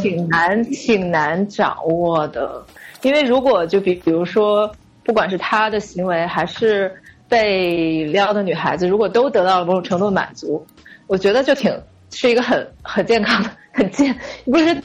[0.00, 2.64] 挺难挺难掌握的，
[3.02, 4.74] 因为如果就比比如说。
[5.04, 6.92] 不管是他的行为，还是
[7.28, 10.66] 被撩的女孩子，如果都得到了某种程度的满足，
[11.06, 11.72] 我觉得就挺
[12.10, 14.82] 是一个很很健康的、很健不是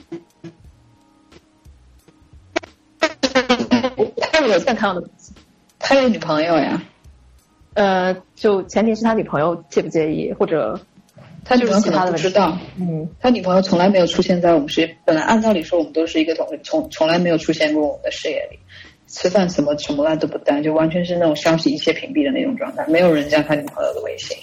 [4.19, 5.33] 他有健康的东西，
[5.79, 6.81] 他有女朋友呀？
[7.75, 10.77] 呃，就前提是他女朋友介不介意，或者
[11.45, 12.57] 他女朋友可能不知道。
[12.77, 18.59] 嗯，他女朋友从来没有出现在我们事业，本来按道理说我们都是一个同从从来没有出现过我们的视野里。
[19.11, 24.37] 吃饭什么什么烂都不带，就完全是那种消息一切屏蔽的那种状态，没有人加他女朋友的微信，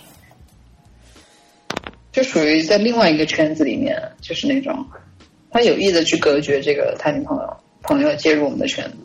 [2.11, 4.85] 就属于在另外一个圈子里面，就是那种
[5.51, 8.97] 他有意的去隔绝这个他女朋友朋友介入我们的圈子。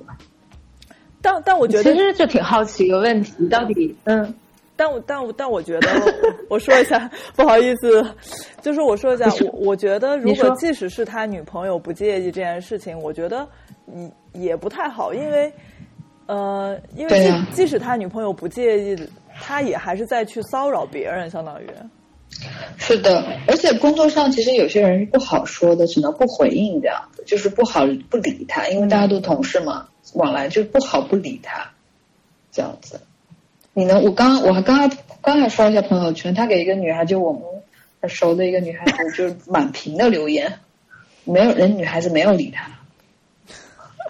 [1.22, 4.34] 但但我觉得其实就挺好奇一个问题，到底嗯，
[4.76, 5.88] 但我但我但我觉得，
[6.50, 8.04] 我说一下， 不好意思，
[8.64, 13.48] 就是我说一下，我我觉得如果即使是他女朋友不介意这件事情，我觉得。
[14.34, 15.52] 也也不太好，因为，
[16.26, 18.98] 呃，因为即即使他女朋友不介意，
[19.40, 21.68] 他也还是在去骚扰别人，相当于。
[22.78, 31.72] 是的，而且工作上其实有些人是不好说的，只能不回应这样子，就是不好不理他，因为大家都同事嘛，往来就不好不理他，
[32.52, 33.02] 这样子。
[33.74, 34.02] 你呢？
[34.02, 37.42] 我刚我还刚刚刚才刷一下朋友圈，他给一个女孩，就我们
[38.02, 40.60] 很熟的一个女孩子，就是满屏的留言，
[41.24, 42.70] 没有人女孩子没有理他。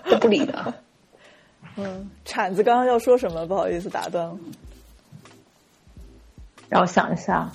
[0.10, 0.74] 都不理的。
[1.78, 3.46] 嗯，铲子刚刚要说什么？
[3.46, 4.38] 不好意思，打断了。
[6.68, 7.50] 让我想一下。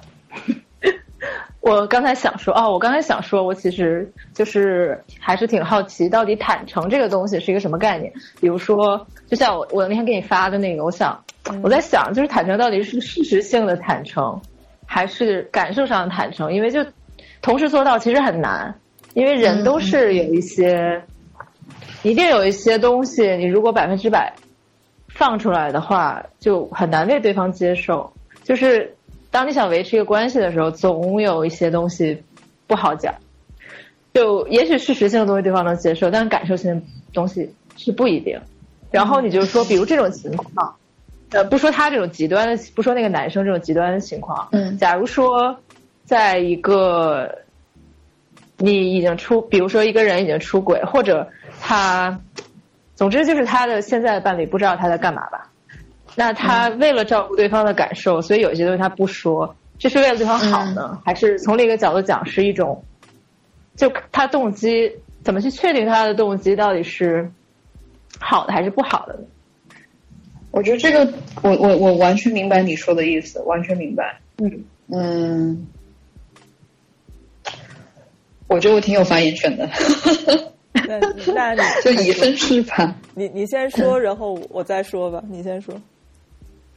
[1.60, 8.12] 我刚才想说，哦，我刚才想说，我其实就是还是挺好奇，到底坦诚这个东西是一个什么概念？
[8.40, 11.22] 比如说，就像我我那天给你发的那个，我想
[11.62, 14.40] 我在想，就是坦诚到底是事实性的坦诚，
[14.86, 16.52] 还是感受上的坦诚？
[16.52, 16.86] 因为就
[17.42, 18.78] 同时做到其实很难，
[19.14, 21.02] 因为人都是有一些。
[22.06, 24.32] 一定有一些东西，你如果百分之百
[25.08, 28.12] 放出来的话，就很难为对方接受。
[28.44, 28.94] 就是
[29.32, 32.22] 当你想维持一个关系的时候，总有一些东西
[32.68, 33.12] 不好讲。
[34.14, 36.80] 就也许事实性的东西对方能接受，但感受性的
[37.12, 38.40] 东西是不一定。
[38.92, 40.76] 然后你就说，比如这种情况，
[41.32, 45.58] 呃，不说他这种极端的，不说那个男生这种极端的情况，嗯，假如说
[46.04, 47.36] 在一个
[48.58, 51.28] 你已经出，比如说一个人已经出轨，或者。
[51.58, 52.20] 他，
[52.94, 55.50] 总之就是他的现在的伴侣不知道他在干嘛吧？
[56.14, 62.84] 那他为了照顾对方的感受，所以有一些东西他不说，这是为了对方好呢，还是从另一个角度讲是一种，
[63.74, 64.92] 就他动机
[65.24, 67.32] 怎么去确定他的动机到底是
[68.20, 69.20] 好的还是不好的呢？
[70.50, 74.20] 我觉得这个，我我我完全明白你说的意思，完全明白。
[74.36, 75.66] 嗯嗯，
[78.48, 79.68] 我觉得我挺有发言权的，
[80.86, 80.98] 那
[81.34, 82.94] 那你 就以身试法。
[83.14, 85.22] 你你先说，然后我再说吧。
[85.28, 85.74] 你先说，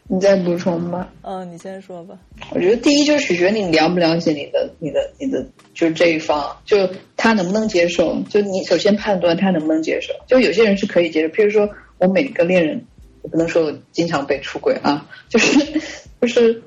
[0.08, 1.12] 你再补充吧。
[1.22, 2.18] 嗯，你先说吧。
[2.52, 8.20] 我觉得第一就是取决你了不了解你的、你的、你的，就是这一方，就他能不能接受。
[8.30, 10.14] 就你首先判断他能不能接受。
[10.26, 12.84] 就有些人是可以接受，譬如说我每个恋人，
[13.22, 15.82] 我不能说我经常被出轨啊，就是
[16.20, 16.64] 就是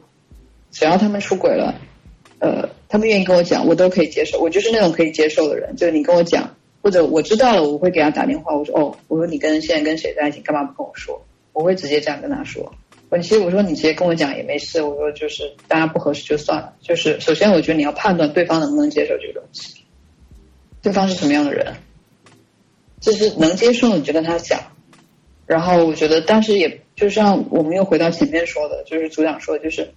[0.70, 1.74] 只要他们出轨了，
[2.38, 4.38] 呃，他们愿意跟我讲，我都可以接受。
[4.38, 11.24] 我就是那种可以接受的人，就是你跟我讲，或者我知道了，我会给他打电话，我说哦，我说你跟现在跟谁在一起，干嘛不跟我说？
[11.54, 12.70] 我会直接这样跟他说。
[13.08, 16.74] 我其实我说你直接跟我讲也没事，我说就是大家不合适就算了。
[16.82, 19.84] 就是首先我觉得你要判断对方能不能接受这个东西，
[20.82, 21.74] 对方是什么样的人，
[23.00, 24.60] 就是能接受你就跟他讲。
[25.46, 29.94] 然后我觉得，但是也就像我们又回到前面说的，就是组长说的，就是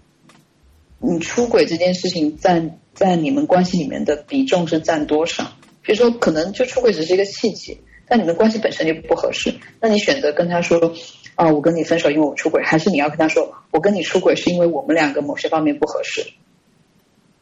[0.99, 2.63] 你出轨这件事情在
[2.95, 5.43] 在你们关系里面的比重是占多少？
[5.84, 10.95] 比如说，可能就出轨只是一个契机，但你们关系本身就不合适，那你选择跟他说
[11.36, 16.25] 啊，我跟你分手，因为我出轨，还是你要跟他说，我跟你出轨是因为我们两个某些方面不合适？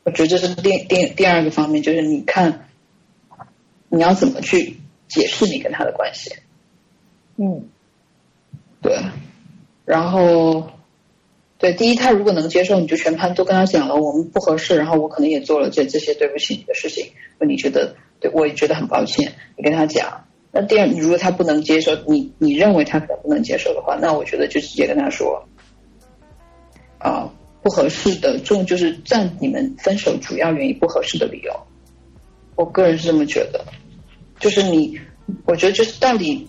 [0.04, 2.68] 我觉得这是第第第二个方面，就是你看
[3.88, 6.36] 你要怎么去解释你跟他的关系。
[7.38, 7.70] 嗯
[8.82, 8.98] 对，
[9.86, 10.70] 然后
[11.64, 20.26] 对第一，他如果能接受，你就全盘都跟他讲了，我们不合适，然后我可能也做了这这些对不起你的事情，那你觉得对我也觉得很抱歉，你跟他讲。
[20.52, 25.42] 那第二，如果他不能接受，你你认为他可能不能接受的话，那我觉得就直接跟他说，
[26.98, 31.54] 啊，不合适的重就是占你们分手主要原因不合适的理由。
[32.58, 33.64] 我个人是这么觉得，
[34.38, 35.00] 就是你，
[35.46, 36.46] 我觉得就是到底。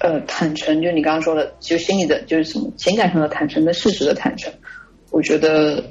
[0.00, 4.50] 呃，坦诚，就你刚刚说的，就心里的，就是什么情感上的坦诚跟事实的坦诚，
[5.10, 5.84] 我觉得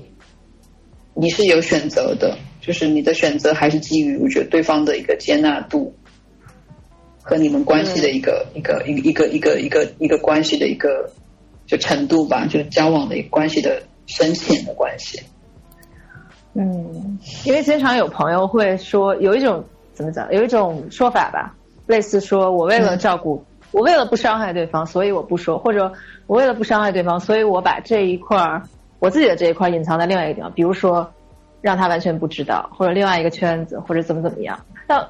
[1.14, 5.94] 你是有选择的，就是你的选择还是基于我觉得对方的一个接纳度
[7.22, 11.12] 和你们关系的一个、一个一个一个一个一个一个关系的一个
[11.68, 15.22] 就程度吧，就是交往的一个关系的深浅的关系。
[16.56, 23.46] 嗯，因为经常有朋友会说，有一种怎么讲，有一种说法吧，类似说我为了照顾。
[23.72, 25.92] 我为了不伤害对方，所以我不说；或者
[26.28, 28.62] 我为了不伤害对方，所以我把这一块儿
[29.00, 31.10] 我自己的这一块隐藏在另外一个地方，比如说
[31.62, 34.60] 让他完全不知道，或者另外一个圈子，或者怎么怎么样。
[34.88, 35.08] 但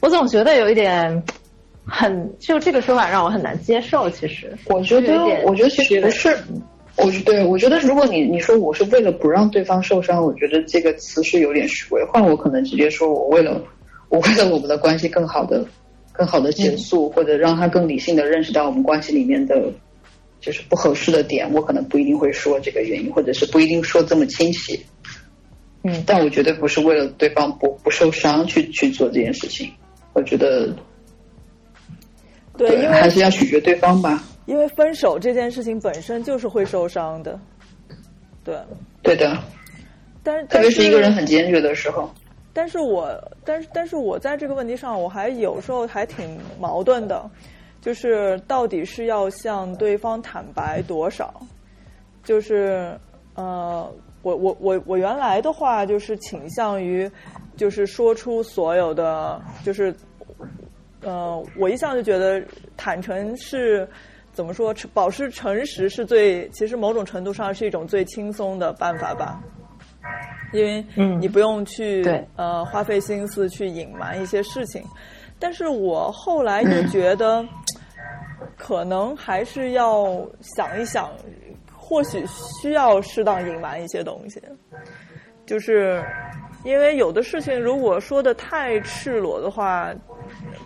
[0.00, 1.22] 我总觉得有一点
[1.86, 4.08] 很，就这个说法让我很难接受。
[4.08, 6.36] 其实，我觉得，我觉得其实不是，
[6.96, 12.02] 我对我觉得，如果你你说我是为了不让对方受伤，我觉得这个词是有点虚伪。
[12.06, 13.60] 换我可能直接说我为了
[14.08, 15.64] 我为了我们的关系更好的。
[16.22, 19.60] 更好的结束，或者让他更理性的认识到我们关系里面的，
[20.40, 24.80] 就是不合适的点，我可能不一定会说这个原因，或者是不一定说这么清晰。
[25.82, 29.68] 嗯，但我绝对不是为了对方不不受伤去去做这件事情。
[30.12, 30.72] 我觉得，
[32.56, 34.22] 对，因为还是要取决对方吧。
[34.46, 37.36] 因为分手这件事情本身就是会受伤的。
[38.44, 38.56] 对，
[39.02, 39.36] 对的。
[40.22, 42.08] 但是，特别是一个人很坚决的时候。
[42.52, 43.12] 但是我，
[43.44, 47.28] 但是，但是我在这个问题上，我还有时候还挺矛盾的，
[47.80, 51.34] 就是到底是要向对方坦白多少？
[52.22, 52.96] 就是
[53.34, 53.90] 呃，
[54.22, 57.10] 我我我我原来的话就是倾向于，
[57.56, 59.94] 就是说出所有的，就是
[61.00, 62.40] 呃，我一向就觉得
[62.76, 63.88] 坦诚是
[64.32, 69.42] 怎么说，保持诚实是最，其实某种程度上是一种最轻松的办法吧。
[70.52, 70.84] 因为
[71.18, 72.04] 你不用去
[72.36, 74.84] 呃花费心思去隐瞒一些事情，
[75.38, 77.44] 但是我后来又觉得，
[78.56, 81.10] 可能还是要想一想，
[81.74, 82.24] 或许
[82.60, 84.40] 需要适当隐瞒一些东西，
[85.46, 86.04] 就是
[86.64, 89.92] 因为有的事情如果说的太赤裸的话，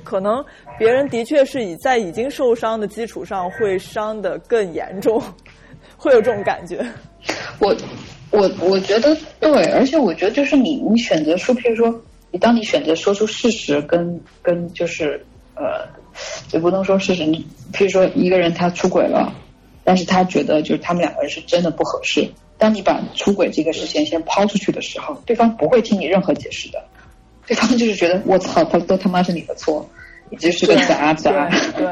[0.05, 0.45] 可能
[0.79, 5.23] 别人的确是以在已经受伤的基础上会伤得更严重，
[5.97, 6.85] 会有这种感觉。
[7.61, 7.75] 我。
[8.37, 15.25] 我我觉得对，而且我觉得就是你你选择说，譬如说，你当你选择说出事实，跟跟就是
[15.55, 15.89] 呃，
[16.53, 19.33] 也不能说事实，你譬如说一个人他出轨了，
[19.85, 22.29] 但是他觉得就是他们两个人是真的不合适。
[22.59, 26.83] 当你把出轨这个事情先抛出去的时候，对方不会听你任何解释的，
[27.47, 29.87] 对方就是觉得我操，他都他妈是你的错，
[30.31, 31.87] 你就是个渣渣，对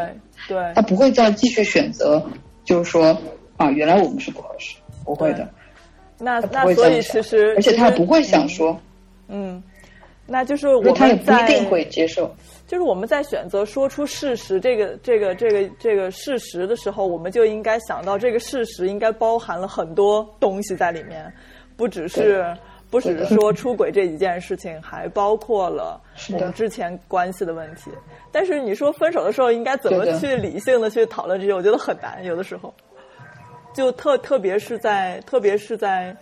[0.48, 2.22] 对，他不会再继续选择，
[2.64, 3.16] 就是说
[3.56, 4.74] 啊，原来我们是不合适，
[5.04, 5.48] 不会的。
[6.24, 8.76] 那那所以其实，而且他不会想说，
[9.28, 9.62] 嗯，
[10.26, 12.34] 那就是我他也不一定会接受。
[12.66, 21.30] 就是我们在选择说出事实这个这个这个这个事实的时候，我们就应该想到这个事实应该包含了很多东西在里面，
[21.76, 22.42] 不只是
[22.90, 26.00] 不只是说 出轨这一件事情，还包括了
[26.32, 27.90] 我们之前关系的问题。
[28.32, 32.72] 但是你说分手的时候应该怎么去理性的去讨论这些，我觉得很难，有的时候。
[33.74, 36.16] 就特特别是在特别是在，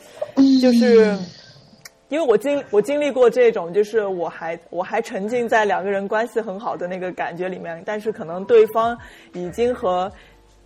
[0.60, 1.16] 就是
[2.08, 8.98] 因为我经我经历过这种，就是我还我还沉浸在两个人关系很好的那个感觉里面，但是可能对方
[9.34, 10.10] 已经和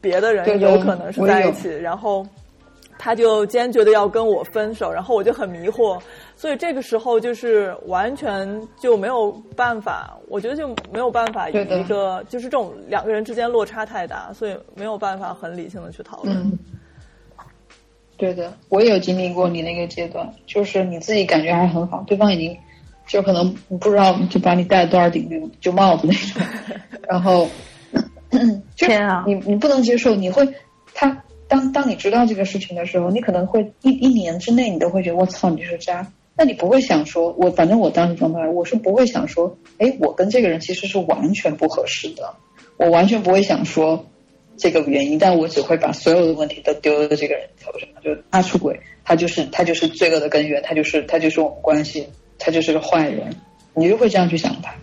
[0.00, 2.26] 别的人有可能是在一起，然后
[2.98, 6.00] 他就坚决的要跟我分手，然后我就很迷惑，
[6.34, 16.58] 所以这个时候就是完全就没有办法，我觉得就没有办法以一个就是这种两个人之间落差太大，所以没有办法很理性的去讨论。
[18.16, 22.56] 对的，我也有经历过你那个阶段，就是你自己感觉还很好，对方已经
[23.06, 26.42] 就可能不知道就把你戴了多少顶就帽子那种，
[27.08, 27.46] 然后，
[28.76, 30.48] 天啊，你你不能接受，你会
[30.94, 42.34] 他当当你知道这个事情的时候，你可能会一一年之内你都会觉得我操你是渣，那你不会想说，我反正我当时状态我是不会想说，哎，我跟这个人其实是完全不合适的，
[42.78, 44.06] 我完全不会想说。
[44.56, 52.06] 这个原因，但我只会把所有的问题都丢在这个人头上，就他出轨，他就是他就是罪恶的根源，他就是他就是我们关系，
[52.38, 53.34] 他就是个坏人，
[53.74, 54.74] 你就会这样去想他。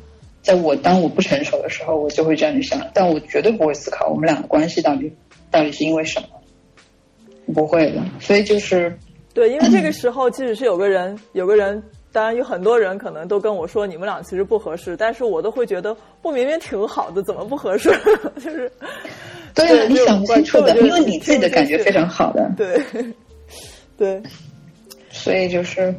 [0.41, 5.11] 在我当我不成熟的时候，我就会这样去想，但我绝对不会思考我们俩的关系到底
[5.49, 6.27] 到底是因为什么，
[7.53, 8.01] 不会的。
[8.19, 8.97] 所以就是
[9.33, 11.81] 对，因为这个时候即使是有个人，有个人。
[12.13, 17.89] 当然有很多人可能都跟我说你们俩其实不合适，但是我都会觉得不明明挺好的，怎么不合适？
[18.39, 18.71] 就是
[19.55, 22.79] 对啊，你想不清楚的，因为你自己的感觉非常好的，对
[23.97, 24.21] 对，
[25.09, 25.93] 所以就是，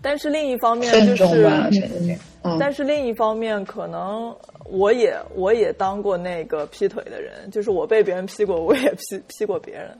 [0.00, 2.18] 但是另一方面就是，
[2.58, 4.34] 但是另一方面可能
[4.64, 9.90] 我也我也当过那个劈腿的人，就是我被别人劈过，我也劈劈过别人，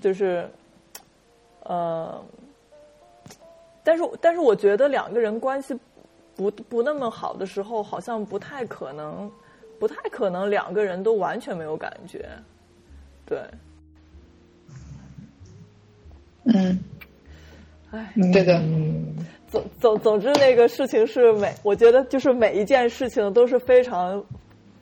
[0.00, 0.48] 就是
[1.62, 2.18] 呃。
[3.84, 5.78] 但是，但是我觉得两个人关系
[6.34, 9.30] 不不那么好的时候，好像不太可能，
[9.78, 12.26] 不太可能两个人都完全没有感觉。
[13.26, 13.38] 对，
[16.44, 16.78] 嗯，
[17.90, 18.60] 哎，对的。
[19.50, 24.24] 总总总之，那个事情是每，我觉得就是每一件事情都是非常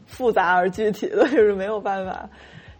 [0.06, 2.26] 复杂而具体的，就是没有办法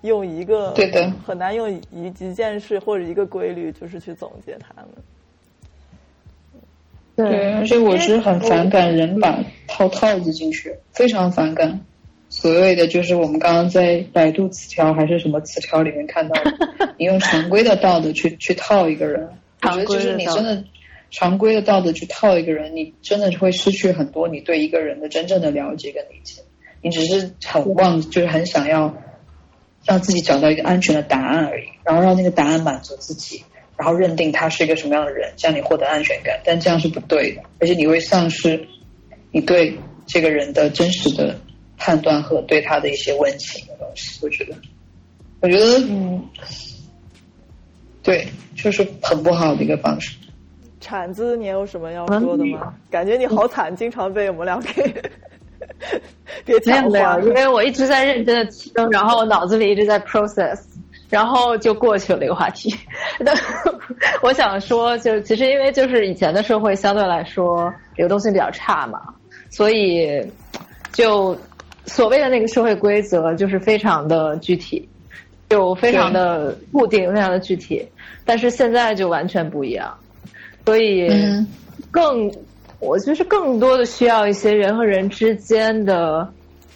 [0.01, 4.89] 用一个对的，很难用一一件事或者一个规律，就是去总结他们。
[7.29, 11.81] 对，而且我是很反感人把套套子进去，非常反感。
[12.29, 19.29] 所谓的就是我们刚刚在百度词条还是什么词条里面看到的，你用常规的道德去去套一个人，
[19.63, 20.65] 我觉得就是你真的
[21.11, 26.41] 常规的道德去套一个人，你真的会失去很多你对一个人的真正的了解跟理解。
[26.81, 28.97] 你只是很望，就是很想要
[29.85, 33.45] 让自己找到一个安全的答案而已，然后让那个答案满足自己。
[33.77, 38.67] 然后认定他是一个什么样的人，这样你获得安全感，但这样是不对的，而且你会丧失
[39.31, 41.39] 你对这个人的真实的
[41.77, 44.21] 判断和对他的一些温情的东西。
[44.23, 44.55] 我觉得，
[45.41, 46.23] 我觉得，嗯，
[48.03, 50.17] 对，就是很不好的一个方式。
[50.81, 52.75] 铲子，你有什么要说的吗？
[52.91, 54.83] 感觉你好惨，经常被我们俩给
[56.45, 57.19] 别讲话。
[57.21, 60.61] 因为我一直在认真的听，然后我脑子里一直在 process。
[61.13, 62.75] 然后就过去了这个话题。
[63.21, 63.33] 那
[64.23, 68.99] 我想说，就其实因为就是以前的社会相对来说流动性比较差嘛，
[69.51, 70.27] 所以
[70.91, 71.37] 就
[71.85, 74.89] 所谓的那个社会规则就是非常的具体，
[75.51, 77.87] 就非常的固定，非常的具体。
[78.25, 79.95] 但是现在就完全不一样，
[80.65, 81.11] 所以
[81.91, 82.33] 更
[82.81, 86.33] 我就是更多的需要一些人和人之间的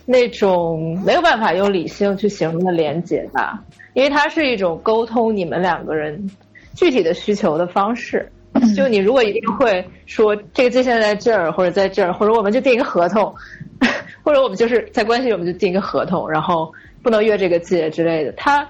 [0.06, 3.62] 那种没有办法用理性去形容的连接吧。
[3.92, 6.30] 因为它是一种沟通你们两个人
[6.74, 8.26] 具体的需求的方式。
[8.74, 13.34] 就你如果一定会说这个界限在这儿或者在这儿，或者我们就定一个合同，
[14.24, 18.66] 或者我们就是在关系里我们就定一个合同，然后不能越这个界之类的，它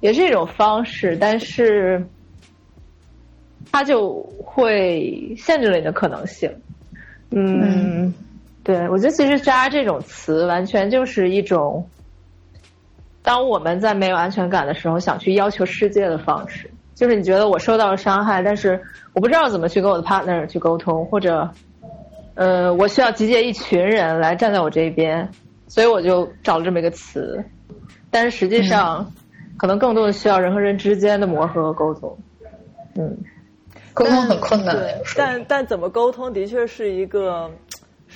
[0.00, 2.04] 也是一种方式，但是
[3.70, 6.50] 它就会限制了你的可能性。
[7.30, 8.12] 嗯，
[8.64, 11.88] 对，我觉得其实“渣”这种词完全就是一种。
[13.24, 18.80] 当我们在没有安全感的时候，想去要求世界的方式，就是你觉得我受到了伤害，但是
[19.12, 21.48] 我不知道怎么去跟我的 partner 去沟通，或者，
[22.34, 25.28] 呃，我需要集结一群人来站在我这边，
[25.68, 27.44] 所以我就找了这么一个词。
[28.10, 29.12] 但是实际上，
[29.56, 32.18] 可能更多的需要人和人之间的磨合和沟通。
[32.96, 33.16] 嗯，
[33.94, 34.74] 沟通很困难。
[34.74, 37.48] 对，但但怎么沟通的确是一个。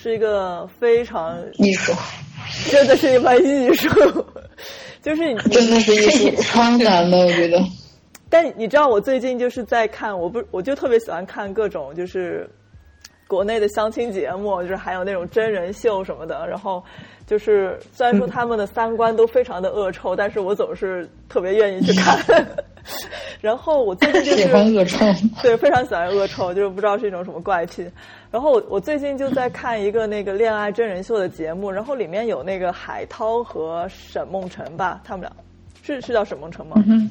[0.01, 1.93] 是一个非常艺术，
[2.71, 3.89] 真的是一门艺术，
[5.03, 7.59] 就是你真的是艺术， 超难的，我觉得。
[8.29, 12.49] 但你知道，我最近就是在看，我不我就特别喜欢看各种就是
[13.27, 16.47] 国内的相亲节目，就是还有那种真人秀什么的。
[16.47, 16.83] 然后
[17.27, 22.19] 就是虽然说他们的三观都非常的恶臭，但是我总是特别愿意去看。
[23.41, 24.99] 然后我最近就是喜欢恶臭，
[25.43, 27.87] 对，非常喜欢恶臭，就是不知道是一种什么怪癖。
[28.37, 35.33] 然后我我最近就在看一个那个恋爱真人秀的节目，然后里面有那个海涛和沈梦辰吧，他们俩
[35.83, 36.77] 是是叫沈梦辰吗？
[36.87, 37.09] 嗯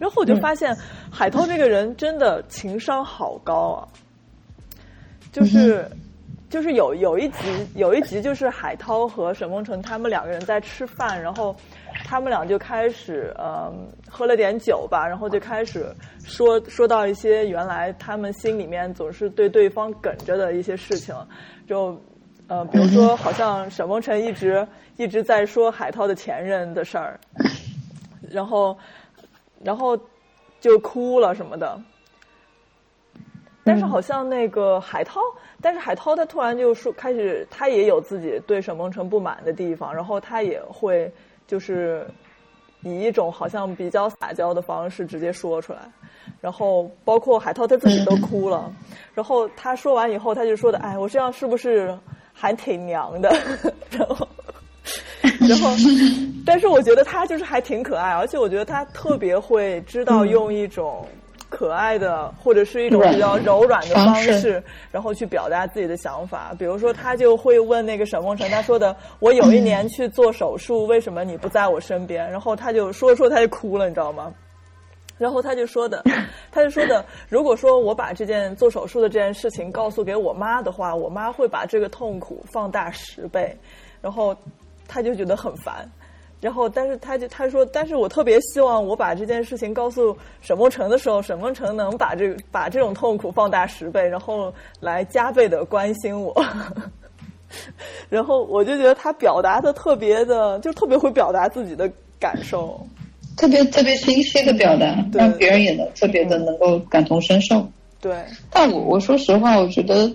[0.00, 0.74] 然后我就发现，
[1.12, 3.84] 海涛这个人真的情商好高啊！
[5.30, 5.86] 就是，
[6.48, 11.54] 就是有有一集有一集就是海涛和沈梦辰他们两个人在吃饭，然后
[12.04, 15.86] 他们俩就开始嗯喝了点酒吧，然后就开始
[16.22, 21.14] 说说到一些原来他们心里面总是对对方梗着的一些事情，
[21.66, 22.00] 就
[22.46, 24.64] 呃比如说好像沈梦辰一直
[24.98, 27.18] 一直在说海涛的前任的事儿，
[28.30, 28.76] 然后。
[29.62, 29.98] 然后
[30.60, 31.80] 就哭了什么的。
[33.64, 35.22] 但是好像那个海涛，
[35.62, 41.10] 但是海涛他突然就说，开始他也有自己对沈梦辰不满的地方，然后他也会
[41.46, 42.06] 就是
[42.82, 45.80] 以一种好像比较撒娇的方式直接说出来，
[46.40, 48.72] 然后包括海涛他自己都哭了，
[49.14, 51.96] 然后他说完以后，他就说的，哎，我这样是不是
[52.32, 53.34] 还挺娘的？
[53.90, 54.26] 然后。
[55.48, 55.70] 然后，
[56.44, 61.06] 但是我觉得他就是还挺可爱，而且我觉得他特别会知道用一种
[61.56, 66.52] 可爱的或者是一种比较柔软的方式，然后去表达自己的想法。
[66.58, 74.34] 比如说，他就会问那个沈梦辰，他说的：“我有一年去做手术，为什么你不在我身边？”然后他就说着说他就哭了，你知道吗？
[75.16, 76.02] 然后他就说的，
[76.50, 83.56] 他就说的，如果说我把这件做手术的这件事情告诉给我妈的话，我妈会把这个痛苦放大十倍，
[84.02, 84.36] 然后。
[84.86, 85.90] 他就觉得很烦，
[86.44, 96.34] 然后但是他就他说，但是我特别希望我把这件事情告诉沈梦辰的时候，沈梦辰能把这把这种痛苦放大十倍，然后来加倍的关心我。
[98.10, 101.90] 然后我就觉得他表达的特别的，就特别会表达自己的
[102.20, 102.78] 感受，
[103.38, 104.84] 特别特别清晰的表达，
[105.14, 107.66] 让别人也能特别的能够感同身受。
[108.02, 108.14] 对，
[108.50, 110.14] 但我我说实话，我觉得，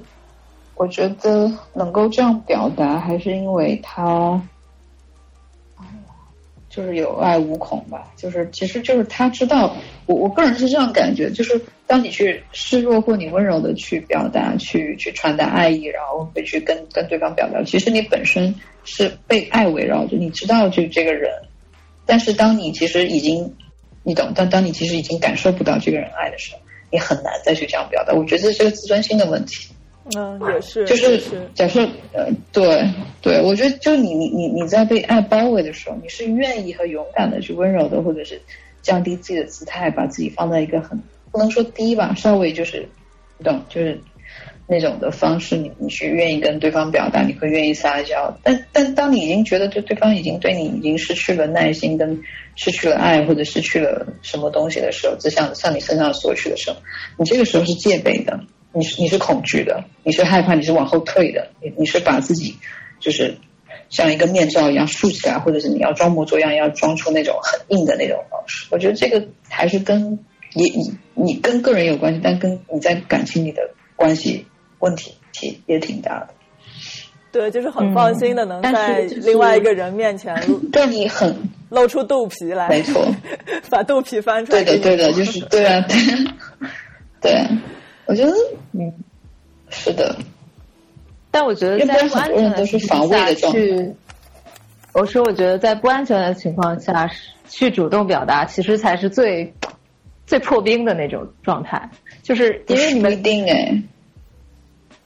[0.75, 4.39] 我觉得能够这样表达，还是因为他。
[6.80, 9.75] 就是有爱无恐吧，就是其实就是他知道，
[10.05, 18.55] 我我个人是这样感觉，就是当你去示弱或你温柔的去表达、去去传达爱意，然后会去跟跟对方表达，其实你本身
[18.86, 21.30] 是被爱围绕着，你知道就这个人，
[22.05, 23.53] 但是当你其实已经，
[24.03, 26.61] 你懂，但当你其实已经感受不到这个人爱的时候，
[26.91, 28.13] 你很难再去这样表达。
[28.13, 29.67] 我觉得这是个自尊心的问题。
[30.16, 31.22] 嗯，也是，就是
[31.54, 32.84] 假设呃，对
[33.22, 38.41] 对，我觉得就是你你你你在被爱包围的时候，你是愿意和勇敢的去温柔的，或者是
[38.82, 41.00] 降低自己的姿态，把自己放在一个很
[41.32, 42.88] 不能说低吧，稍微就是
[43.38, 44.02] 你懂，就是
[44.66, 52.20] 那种的方式，你你去愿意跟对方表达，你会愿意撒娇，但但当你已经觉得对对方已经对你已经失去了耐心，跟
[52.56, 56.78] 失去了爱，或者失去了什么东西的时候，只想向你身上索取的时候，
[57.18, 58.39] 你这个时候是戒备的。
[58.80, 62.55] 你是你是恐惧的，你是害怕，你是往后退的，你你是把自己
[63.01, 63.38] 就是
[63.89, 68.65] 像一个面罩一样竖起来，或者是你要装模作样，要装出那种很硬的那种方式。
[68.69, 70.17] 我觉得这个还是跟
[70.53, 74.45] 也你你跟个人有关系，但跟你在感情里的关系
[74.80, 76.30] 问题也也挺大的。
[77.32, 80.36] 对，就是很放心的能在另外一个人面前
[80.71, 81.36] 对你很
[81.69, 83.05] 露出肚皮来，没错，
[83.69, 84.63] 把肚皮翻出来。
[84.63, 85.86] 对的，对的，就是对啊，
[87.21, 87.45] 对。
[88.10, 88.34] 我觉得，
[88.72, 88.91] 嗯，
[89.70, 90.16] 是的，
[91.30, 93.93] 但我觉得在不安全的情况下去，
[94.93, 97.07] 我说我觉得在不安全的情况下
[97.47, 99.53] 去主动表达，其实才是最
[100.26, 101.88] 最破冰的那种状态。
[102.24, 103.80] 就是因为你们一定哎，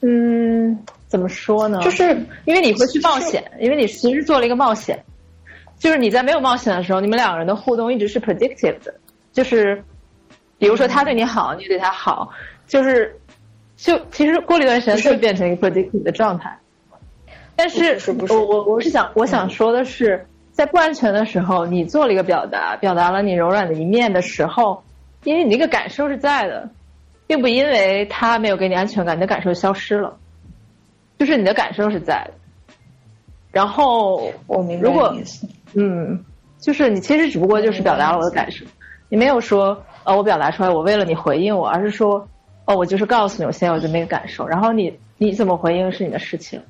[0.00, 1.82] 嗯，怎么说呢？
[1.82, 2.04] 就是
[2.46, 5.04] 因为你会去冒险，因为你其实做了一个冒险。
[5.78, 8.94] 就是你在没有冒险的时候，你们两个人的互动一直是 predictive 的，
[9.34, 9.84] 就是
[10.56, 12.30] 比如说他对你好，你对他好。
[12.66, 13.20] 就是，
[13.76, 16.58] 就其实过了一段时间会变成一个 predictive 的状态，
[17.54, 17.98] 但是
[18.30, 24.82] 我我我是想我想说的是，在不安全的时候，你做了一个表达，表达了你柔软的一面的时候，
[25.24, 26.70] 因为你那个感受是在的，
[27.26, 30.16] 并不因为他没有给你安全感，你的感受消失了，
[31.18, 32.34] 就是你的感受是在的。
[33.52, 35.14] 然后我明白，如果
[35.74, 36.24] 嗯，
[36.58, 38.64] 就是你其实只不过就是表达了我的感受，
[39.08, 42.26] 你没有说呃我表达出来我为了你回应我，而是说。
[42.66, 44.46] 哦，我就是告诉你，我现在有这么一个感受。
[44.46, 46.60] 然后你你怎么回应是你的事情。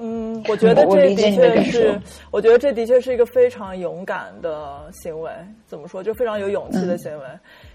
[0.00, 2.00] 嗯，我觉得这的确是，
[2.30, 5.30] 我觉得这的确是一个非常勇敢的行为。
[5.66, 6.02] 怎么说？
[6.02, 7.24] 就非常有勇气的嗯行为。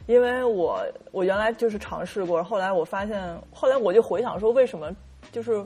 [0.07, 0.81] 因为我
[1.11, 3.21] 我原来就是尝试过，后来我发现，
[3.51, 4.89] 后来我就回想说，为什么
[5.33, 5.61] 就是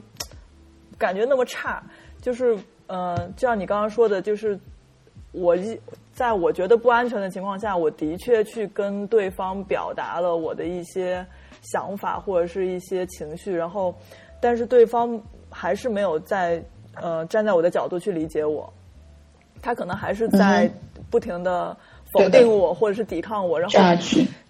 [0.96, 1.80] 感觉那么差？
[2.20, 2.58] 就是
[2.88, 4.58] 呃，就像你刚刚说的，就是
[5.32, 5.78] 我一
[6.12, 11.24] 在我觉得不安全的情况下，我的确去跟对方表达了我的一些
[11.62, 13.94] 想法或者是一些情绪，然后
[14.40, 15.20] 但是对方
[15.50, 16.62] 还是没有在
[16.94, 18.72] 呃站在我的角度去理解我，
[19.60, 21.76] 他可能还是在嗯不停的
[22.12, 23.78] 否定我或者是抵抗我，然后，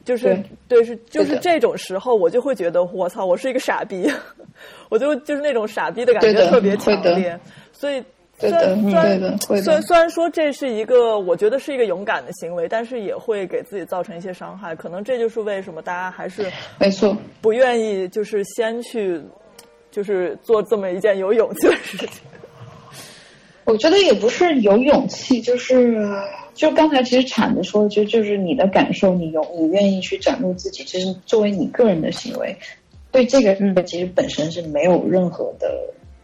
[0.05, 0.35] 就是
[0.69, 4.09] 对对是就是这种时候，我就会觉得我操，我是一个傻逼，
[4.89, 7.39] 我就就是那种傻逼的感觉特别强烈，
[7.73, 8.03] 所以。
[8.39, 8.77] 对的
[9.49, 14.77] 会的虽然虽然说这是一个，我觉得是一个勇敢的行为，但是也会给自己造成一些伤害。
[14.77, 16.47] 可能这就是为什么大家还是
[16.79, 17.17] 没错。
[17.41, 19.21] 不愿意，就是先去，
[19.91, 22.09] 就是做这么一件有勇气的事情。
[23.65, 26.01] 我觉得也不是有勇气，就是
[26.55, 32.57] 就刚才其实铲子说的，就就是你的感受，你有你愿意去展露自己，这是作为你个人的行为，
[33.11, 35.69] 对这个人其实本身是没有任何的，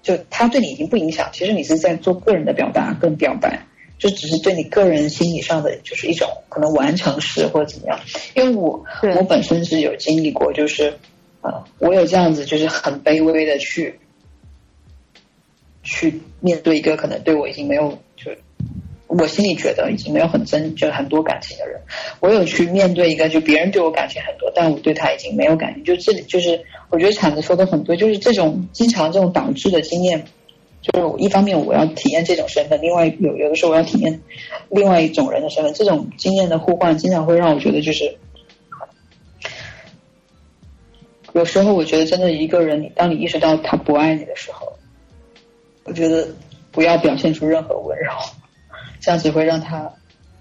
[0.05, 3.67] 就他对你已经不影响，其实你是在做个人的表达跟表白，
[3.99, 7.99] 就只是对你个人心理上的就是一种可能完成式或者怎么样，
[8.35, 8.85] 因为我
[9.17, 10.97] 我本身是有经历过，就是
[11.41, 13.99] 呃，我有这样子就是很卑微的去。
[15.87, 18.31] 去面对一个可能对我已经没有就
[19.19, 21.81] 我心里觉得已经没有很真就很多感情的人，
[22.21, 25.85] 我有去面对一个就别人对我感情很多，但我对他已经没有感情。
[25.85, 30.25] 就这里就是我觉得铲子说的很对，就是这种经常这种导致的经验，
[30.83, 34.21] 就是一方面我要体验这种身份，另外有有的时候我要体验
[34.71, 38.17] 另外一种人的身份，这种经验的互换，经常会让我觉得就是。
[41.35, 44.73] 有时候我觉得，真的一个人，你当你意识到他不爱你的时候，
[45.83, 46.29] 我觉得
[46.71, 48.13] 不要表现出任何温柔，
[49.05, 49.93] 这样只会让他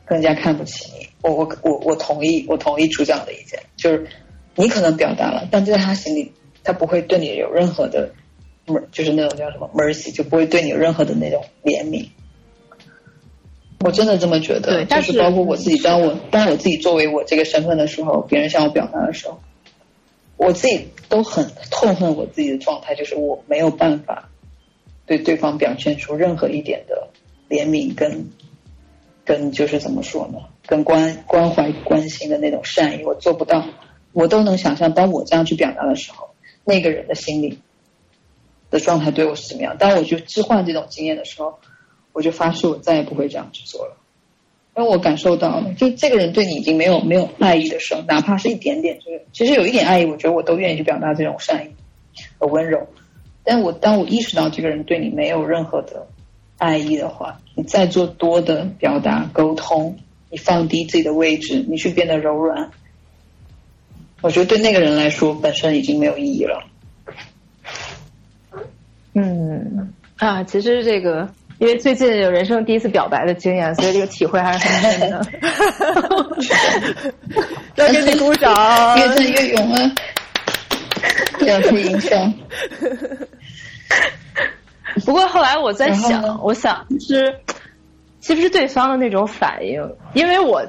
[0.06, 1.08] 更加看不起你。
[1.22, 4.08] 我我我我同意，我同意组长的意见，就是
[4.56, 6.32] 你可能表达了，但在他心里，
[6.64, 8.12] 他不会对你有任何的，
[8.92, 12.08] 就是那种叫什么 mercy，就不会对你有任何的那种怜悯。
[13.82, 19.42] 我真的这么觉得，就是是包括我自己，当我当我自己作为我这个身份的时候，别人向我表达的时候，
[20.38, 24.30] 我自己都很痛恨我自己的状态，就是我没有办法
[25.06, 27.10] 对对方表现出任何一点的
[27.50, 28.30] 怜悯跟
[29.26, 33.66] 跟就是怎么说呢，跟关关怀关心的那种善意，我做不到。
[34.12, 36.30] 我都能想象，当我这样去表达的时候，
[36.64, 37.60] 那个人的心里
[38.70, 39.76] 的状态对我是怎么样。
[39.80, 41.58] 当我去置换这种经验的时候，
[42.12, 43.98] 我就发誓我再也不会这样去做了。
[44.76, 51.70] 因为我感受到了，就这个人对你已经没有没有爱意的时候，哪怕是一点点，就是其实有一点爱意，我觉得我都愿意去表达这种善意
[52.38, 52.88] 和温柔。
[53.44, 56.08] 但我当我意识到这个人对你没有任何的
[56.58, 59.98] 爱意的话，你再做多的表达沟通，
[60.30, 62.72] 你放低自己的位置，你去变得柔软，
[64.22, 66.64] 我觉得对那个人来说本身已经没有意义了。
[69.14, 71.30] 嗯啊，其实这个
[71.60, 75.26] 因为最近有人生第一次表白的经验，所以这个体会还是很深的。
[77.76, 78.98] 要给你鼓掌。
[78.98, 79.92] 越战越勇啊！
[81.46, 82.32] 要出音效。
[85.06, 87.36] 不过后来我在想，我想就是
[88.20, 89.82] 其实对方的那种反应，
[90.14, 90.66] 因为我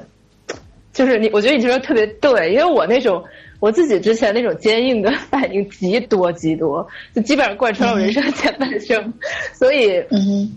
[0.93, 3.23] 就是你，我觉得你说的特别对，因为我那种
[3.59, 9.13] 我自己之前那种坚硬的 反应极多极多，就基本上贯穿了我人生的前半生，
[9.53, 10.51] 所以嗯，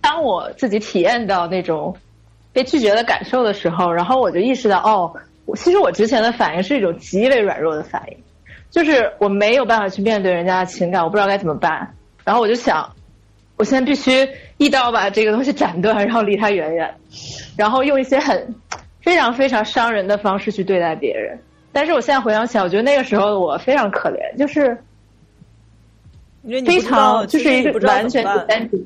[0.00, 1.96] 当我自己体验到那种
[2.52, 5.12] 被拒绝的感受的时候，然后我就意识到，哦，
[5.44, 8.16] 我其实我之前的反应是一种极为软弱的反应，
[8.70, 11.94] 就是我没有办法去面对人家的情感，我不知道该怎么办，
[12.24, 12.90] 然后我就想，
[13.58, 16.94] 我现在必须一刀把这个东西斩断，然后离他远远，
[17.56, 18.54] 然后用一些很
[19.02, 21.38] 非常非常伤人的方式去对待别人。
[21.72, 24.78] 但是我现在回想起来，我觉得那个时候的我非常可怜，就是
[26.64, 28.84] 非常就是一个完全 defensive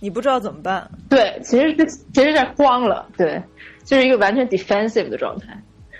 [0.00, 0.90] 你不知道怎么办。
[1.08, 3.42] 对，其实是其实是慌了，对，
[3.84, 5.46] 就是一个完全 defensive 的状态。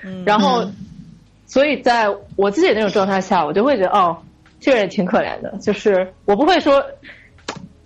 [0.05, 0.75] 嗯，然后，嗯
[1.47, 4.17] 所以在我自己那种状态下，我就会觉得，哦，
[4.61, 5.57] 这个人挺可怜的。
[5.61, 6.85] 就是我不会说，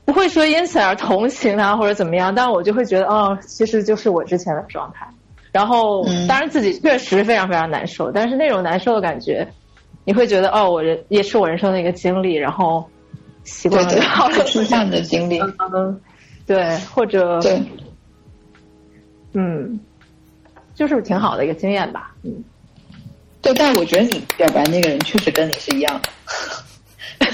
[0.09, 5.07] 不会说因此而同情他或者怎么样，但我就会觉得，哦，其实就是我之前的状态。
[5.53, 9.47] 然后，嗯当然自己确实非常非常难受，但是那种难受的感觉，
[10.07, 12.89] 你会觉得，哦，我人也是我人生的一个经历，然后
[13.45, 14.43] 习惯了就好，了。
[14.45, 16.01] 出换的经历，嗯，
[16.47, 17.63] 对，或者对，
[19.35, 19.79] 嗯，
[20.75, 22.15] 就是挺好的一个经验吧。
[22.23, 22.43] 嗯，
[23.43, 26.13] 对，但我觉得你表白那个人确实跟你是一样的，他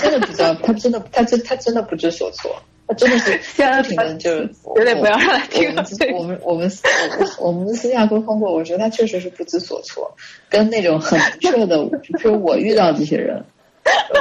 [0.05, 2.55] 真的不知道，他真的他真他真的不知所措，
[2.87, 4.47] 他真的是不停的就是
[4.77, 5.75] 绝对不要让他听
[6.17, 6.71] 我们我们
[7.19, 10.17] 我们我们私下沟通过，我觉得他确实是不知所措，
[10.51, 13.45] 跟那种很明确的，比如我遇到这些人，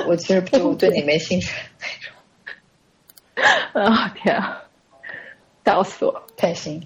[0.08, 2.14] 我其实就对你没兴趣那种。
[3.74, 4.64] 啊 天啊，
[5.66, 6.24] 笑死我！
[6.38, 6.82] 开心。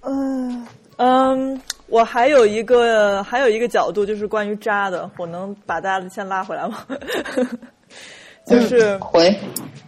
[0.00, 6.86] 嗯嗯，我还有一个还有一个角度，就是关于渣的，我能把大家先拉回来吗？
[8.46, 9.34] 就是回，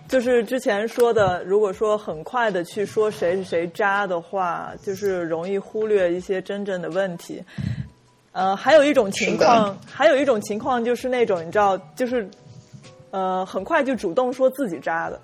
[0.06, 7.42] 就是之前说的，如果说很快的去说谁是谁渣的话，就是容易忽略一些真正的问题。
[8.32, 12.28] 呃，还有一种情况，还有一种情况就是那种你知道，就是
[13.10, 15.20] 呃，很快就主动说自己渣的。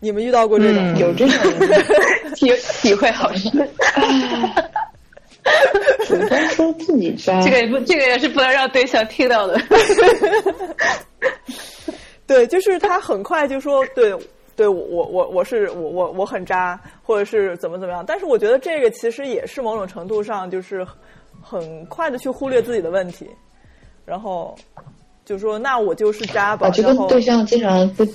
[0.00, 0.96] 你们遇到过这种吗？
[0.98, 1.84] 有这种人
[2.34, 3.50] 体体会好深。
[6.06, 9.60] 主动说自己渣， 这个也不，这个也是不能让对象听到的。
[12.26, 14.14] 对，就是他很快就说，对，
[14.56, 18.04] 对我我我我是我我我很渣，或者是怎么怎么样。
[18.06, 20.86] 但是我觉得这个其实也是某种程度上，就是
[21.42, 23.28] 很快的去忽略自己的问题，
[24.06, 24.56] 然后
[25.24, 26.68] 就说那我就是渣吧。
[26.68, 28.06] 啊，就跟对象经常不。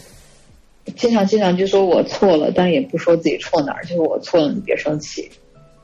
[0.96, 5.30] 经常经常就说我错了，但也不说自己错哪儿，就是我错了，你别生气。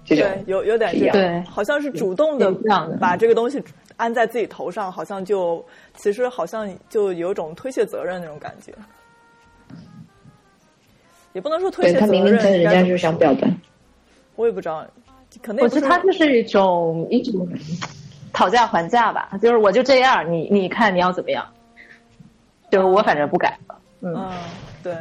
[0.03, 2.51] 这种对，有有点这样，对，好像是主动的
[2.99, 3.63] 把这个东西
[3.97, 5.63] 安在自己头上，好像就
[5.95, 8.73] 其实好像就有种推卸责任那种感觉。
[11.33, 13.47] 也不能说推卸责任，他明明跟人家就是想表达。
[14.35, 14.85] 我也不知道，
[15.41, 17.47] 可能我觉得他就是一种一种
[18.33, 21.47] 讨价还价吧，就是我就这样，你你看你要怎么样？
[22.71, 24.29] 就是我反正不改了，嗯。
[24.83, 24.93] 对，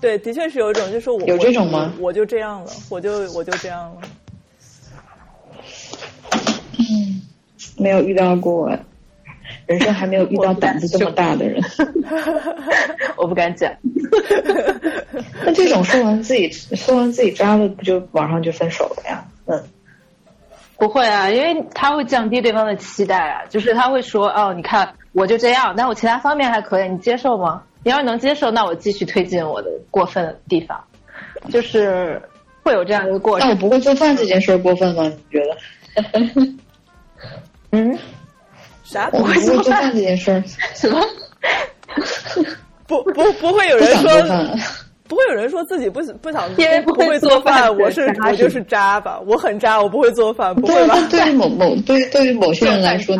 [0.00, 1.92] 对，的确是有一种，就是我有这种吗？
[1.98, 4.00] 我就这样了，我就我就这样了。
[6.78, 7.22] 嗯，
[7.78, 8.70] 没有遇到过，
[9.66, 11.62] 人生还没有遇到胆子这么大的人。
[13.16, 13.72] 我不敢讲。
[15.44, 19.24] 那这种说完自己说完自己渣了，不就马上就分手了呀？
[19.46, 19.62] 嗯，
[20.76, 27.62] 不会啊，因为他会降低对方的期待啊，就是他会说哦，你看我就这样，但我其他方面还可以，你接受吗？
[27.86, 30.76] 你要是能接受，那我继续推进我的过分的地方，
[31.52, 32.20] 就是
[32.64, 33.48] 会有这样一个过程。
[33.48, 35.04] 那我不会做饭这件事过分吗？
[35.04, 36.52] 你觉得？
[37.70, 37.96] 嗯？
[38.82, 39.08] 啥？
[39.10, 40.42] 不会做饭这件事？
[40.74, 41.00] 什么？
[42.88, 44.10] 不不不会有人说，
[45.06, 49.20] 不会有人说自己不不想因为不会做饭，我是我就是渣吧？
[49.28, 50.98] 我很渣，我不会做饭，不会吧？
[51.08, 53.14] 对于某某对对于某些人来说，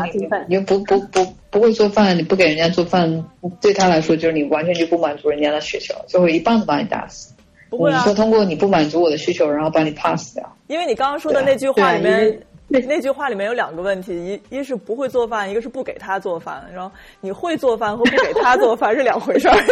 [0.48, 1.24] 你你不不不。
[1.57, 3.24] 不会做饭，你不给人家做饭，
[3.62, 7.32] 对他来说就是你完全就不满足人家的需求，就会一棒子把你打死。
[7.70, 10.54] 不会啊，说通过你不满足我的需求，然后把你 pass 掉。
[10.66, 12.38] 因为你刚刚说的那句话里面，
[12.68, 16.62] 那那句话里面有两个问题，一一是不会做饭，一个是不给他做饭。
[16.74, 19.57] 然后你会做饭和不给他做饭是两回事儿。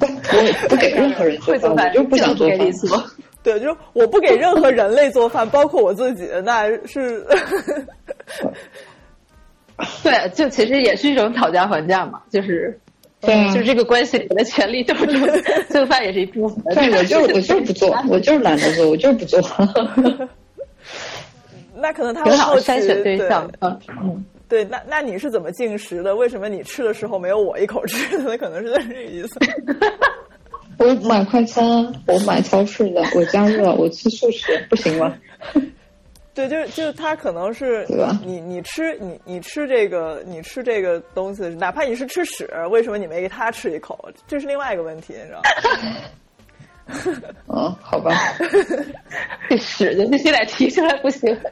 [0.00, 2.58] 不，我不给 任何人做饭，我就不想做饭。
[3.44, 7.24] 对，就是我不给任何人类做饭，包括我自己，那是。
[10.02, 12.78] 对，就其实也是一种讨价还价嘛，就是，
[13.20, 16.62] 对，就是这个关系里的权利斗争， 做饭也是一部分。
[16.74, 19.40] 对，我就我就是不做，我就是懒得做，我就是不做。
[21.78, 26.16] 那可能他会好筛选对象，嗯嗯，对，那那你是怎么进食的？
[26.16, 28.16] 为什么你吃的时候没有我一口吃？
[28.24, 29.38] 那可能是这个意思。
[30.78, 31.66] 我买快餐，
[32.06, 35.14] 我买超市的，我加热，我吃素食，不行吗？
[36.36, 37.84] 对，就是就是他可能是
[38.22, 43.98] 你你吃你你吃这个你吃这个东西，哪怕你是吃屎，为什么你没给他吃一口？
[44.28, 45.44] 这是另外一个问题，你知道吗？
[47.46, 48.14] 哦，好吧，
[49.48, 51.34] 这屎的必须得提出来，不行。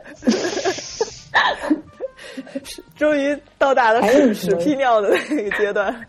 [2.97, 5.93] 终于到达了屎屎屁尿的那个阶段。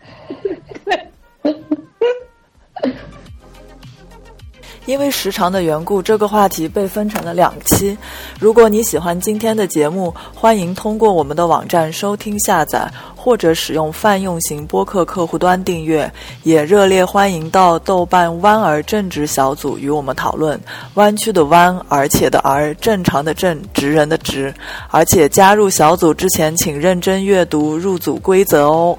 [4.85, 7.97] 因为时长的缘故，这个话题被分成了两期。
[8.39, 16.11] 如果你喜欢今天的节目，欢迎通过我们的网站收听下载，或者使用泛用型播客客户端订阅。
[16.43, 20.59] 也热烈欢迎到豆瓣弯儿正直小组与我们讨论。
[20.93, 24.53] 弯曲的弯，而且的而，正常的正，直人的直。
[24.89, 28.97] 而且加入小组之前，请认真阅读入组规则哦。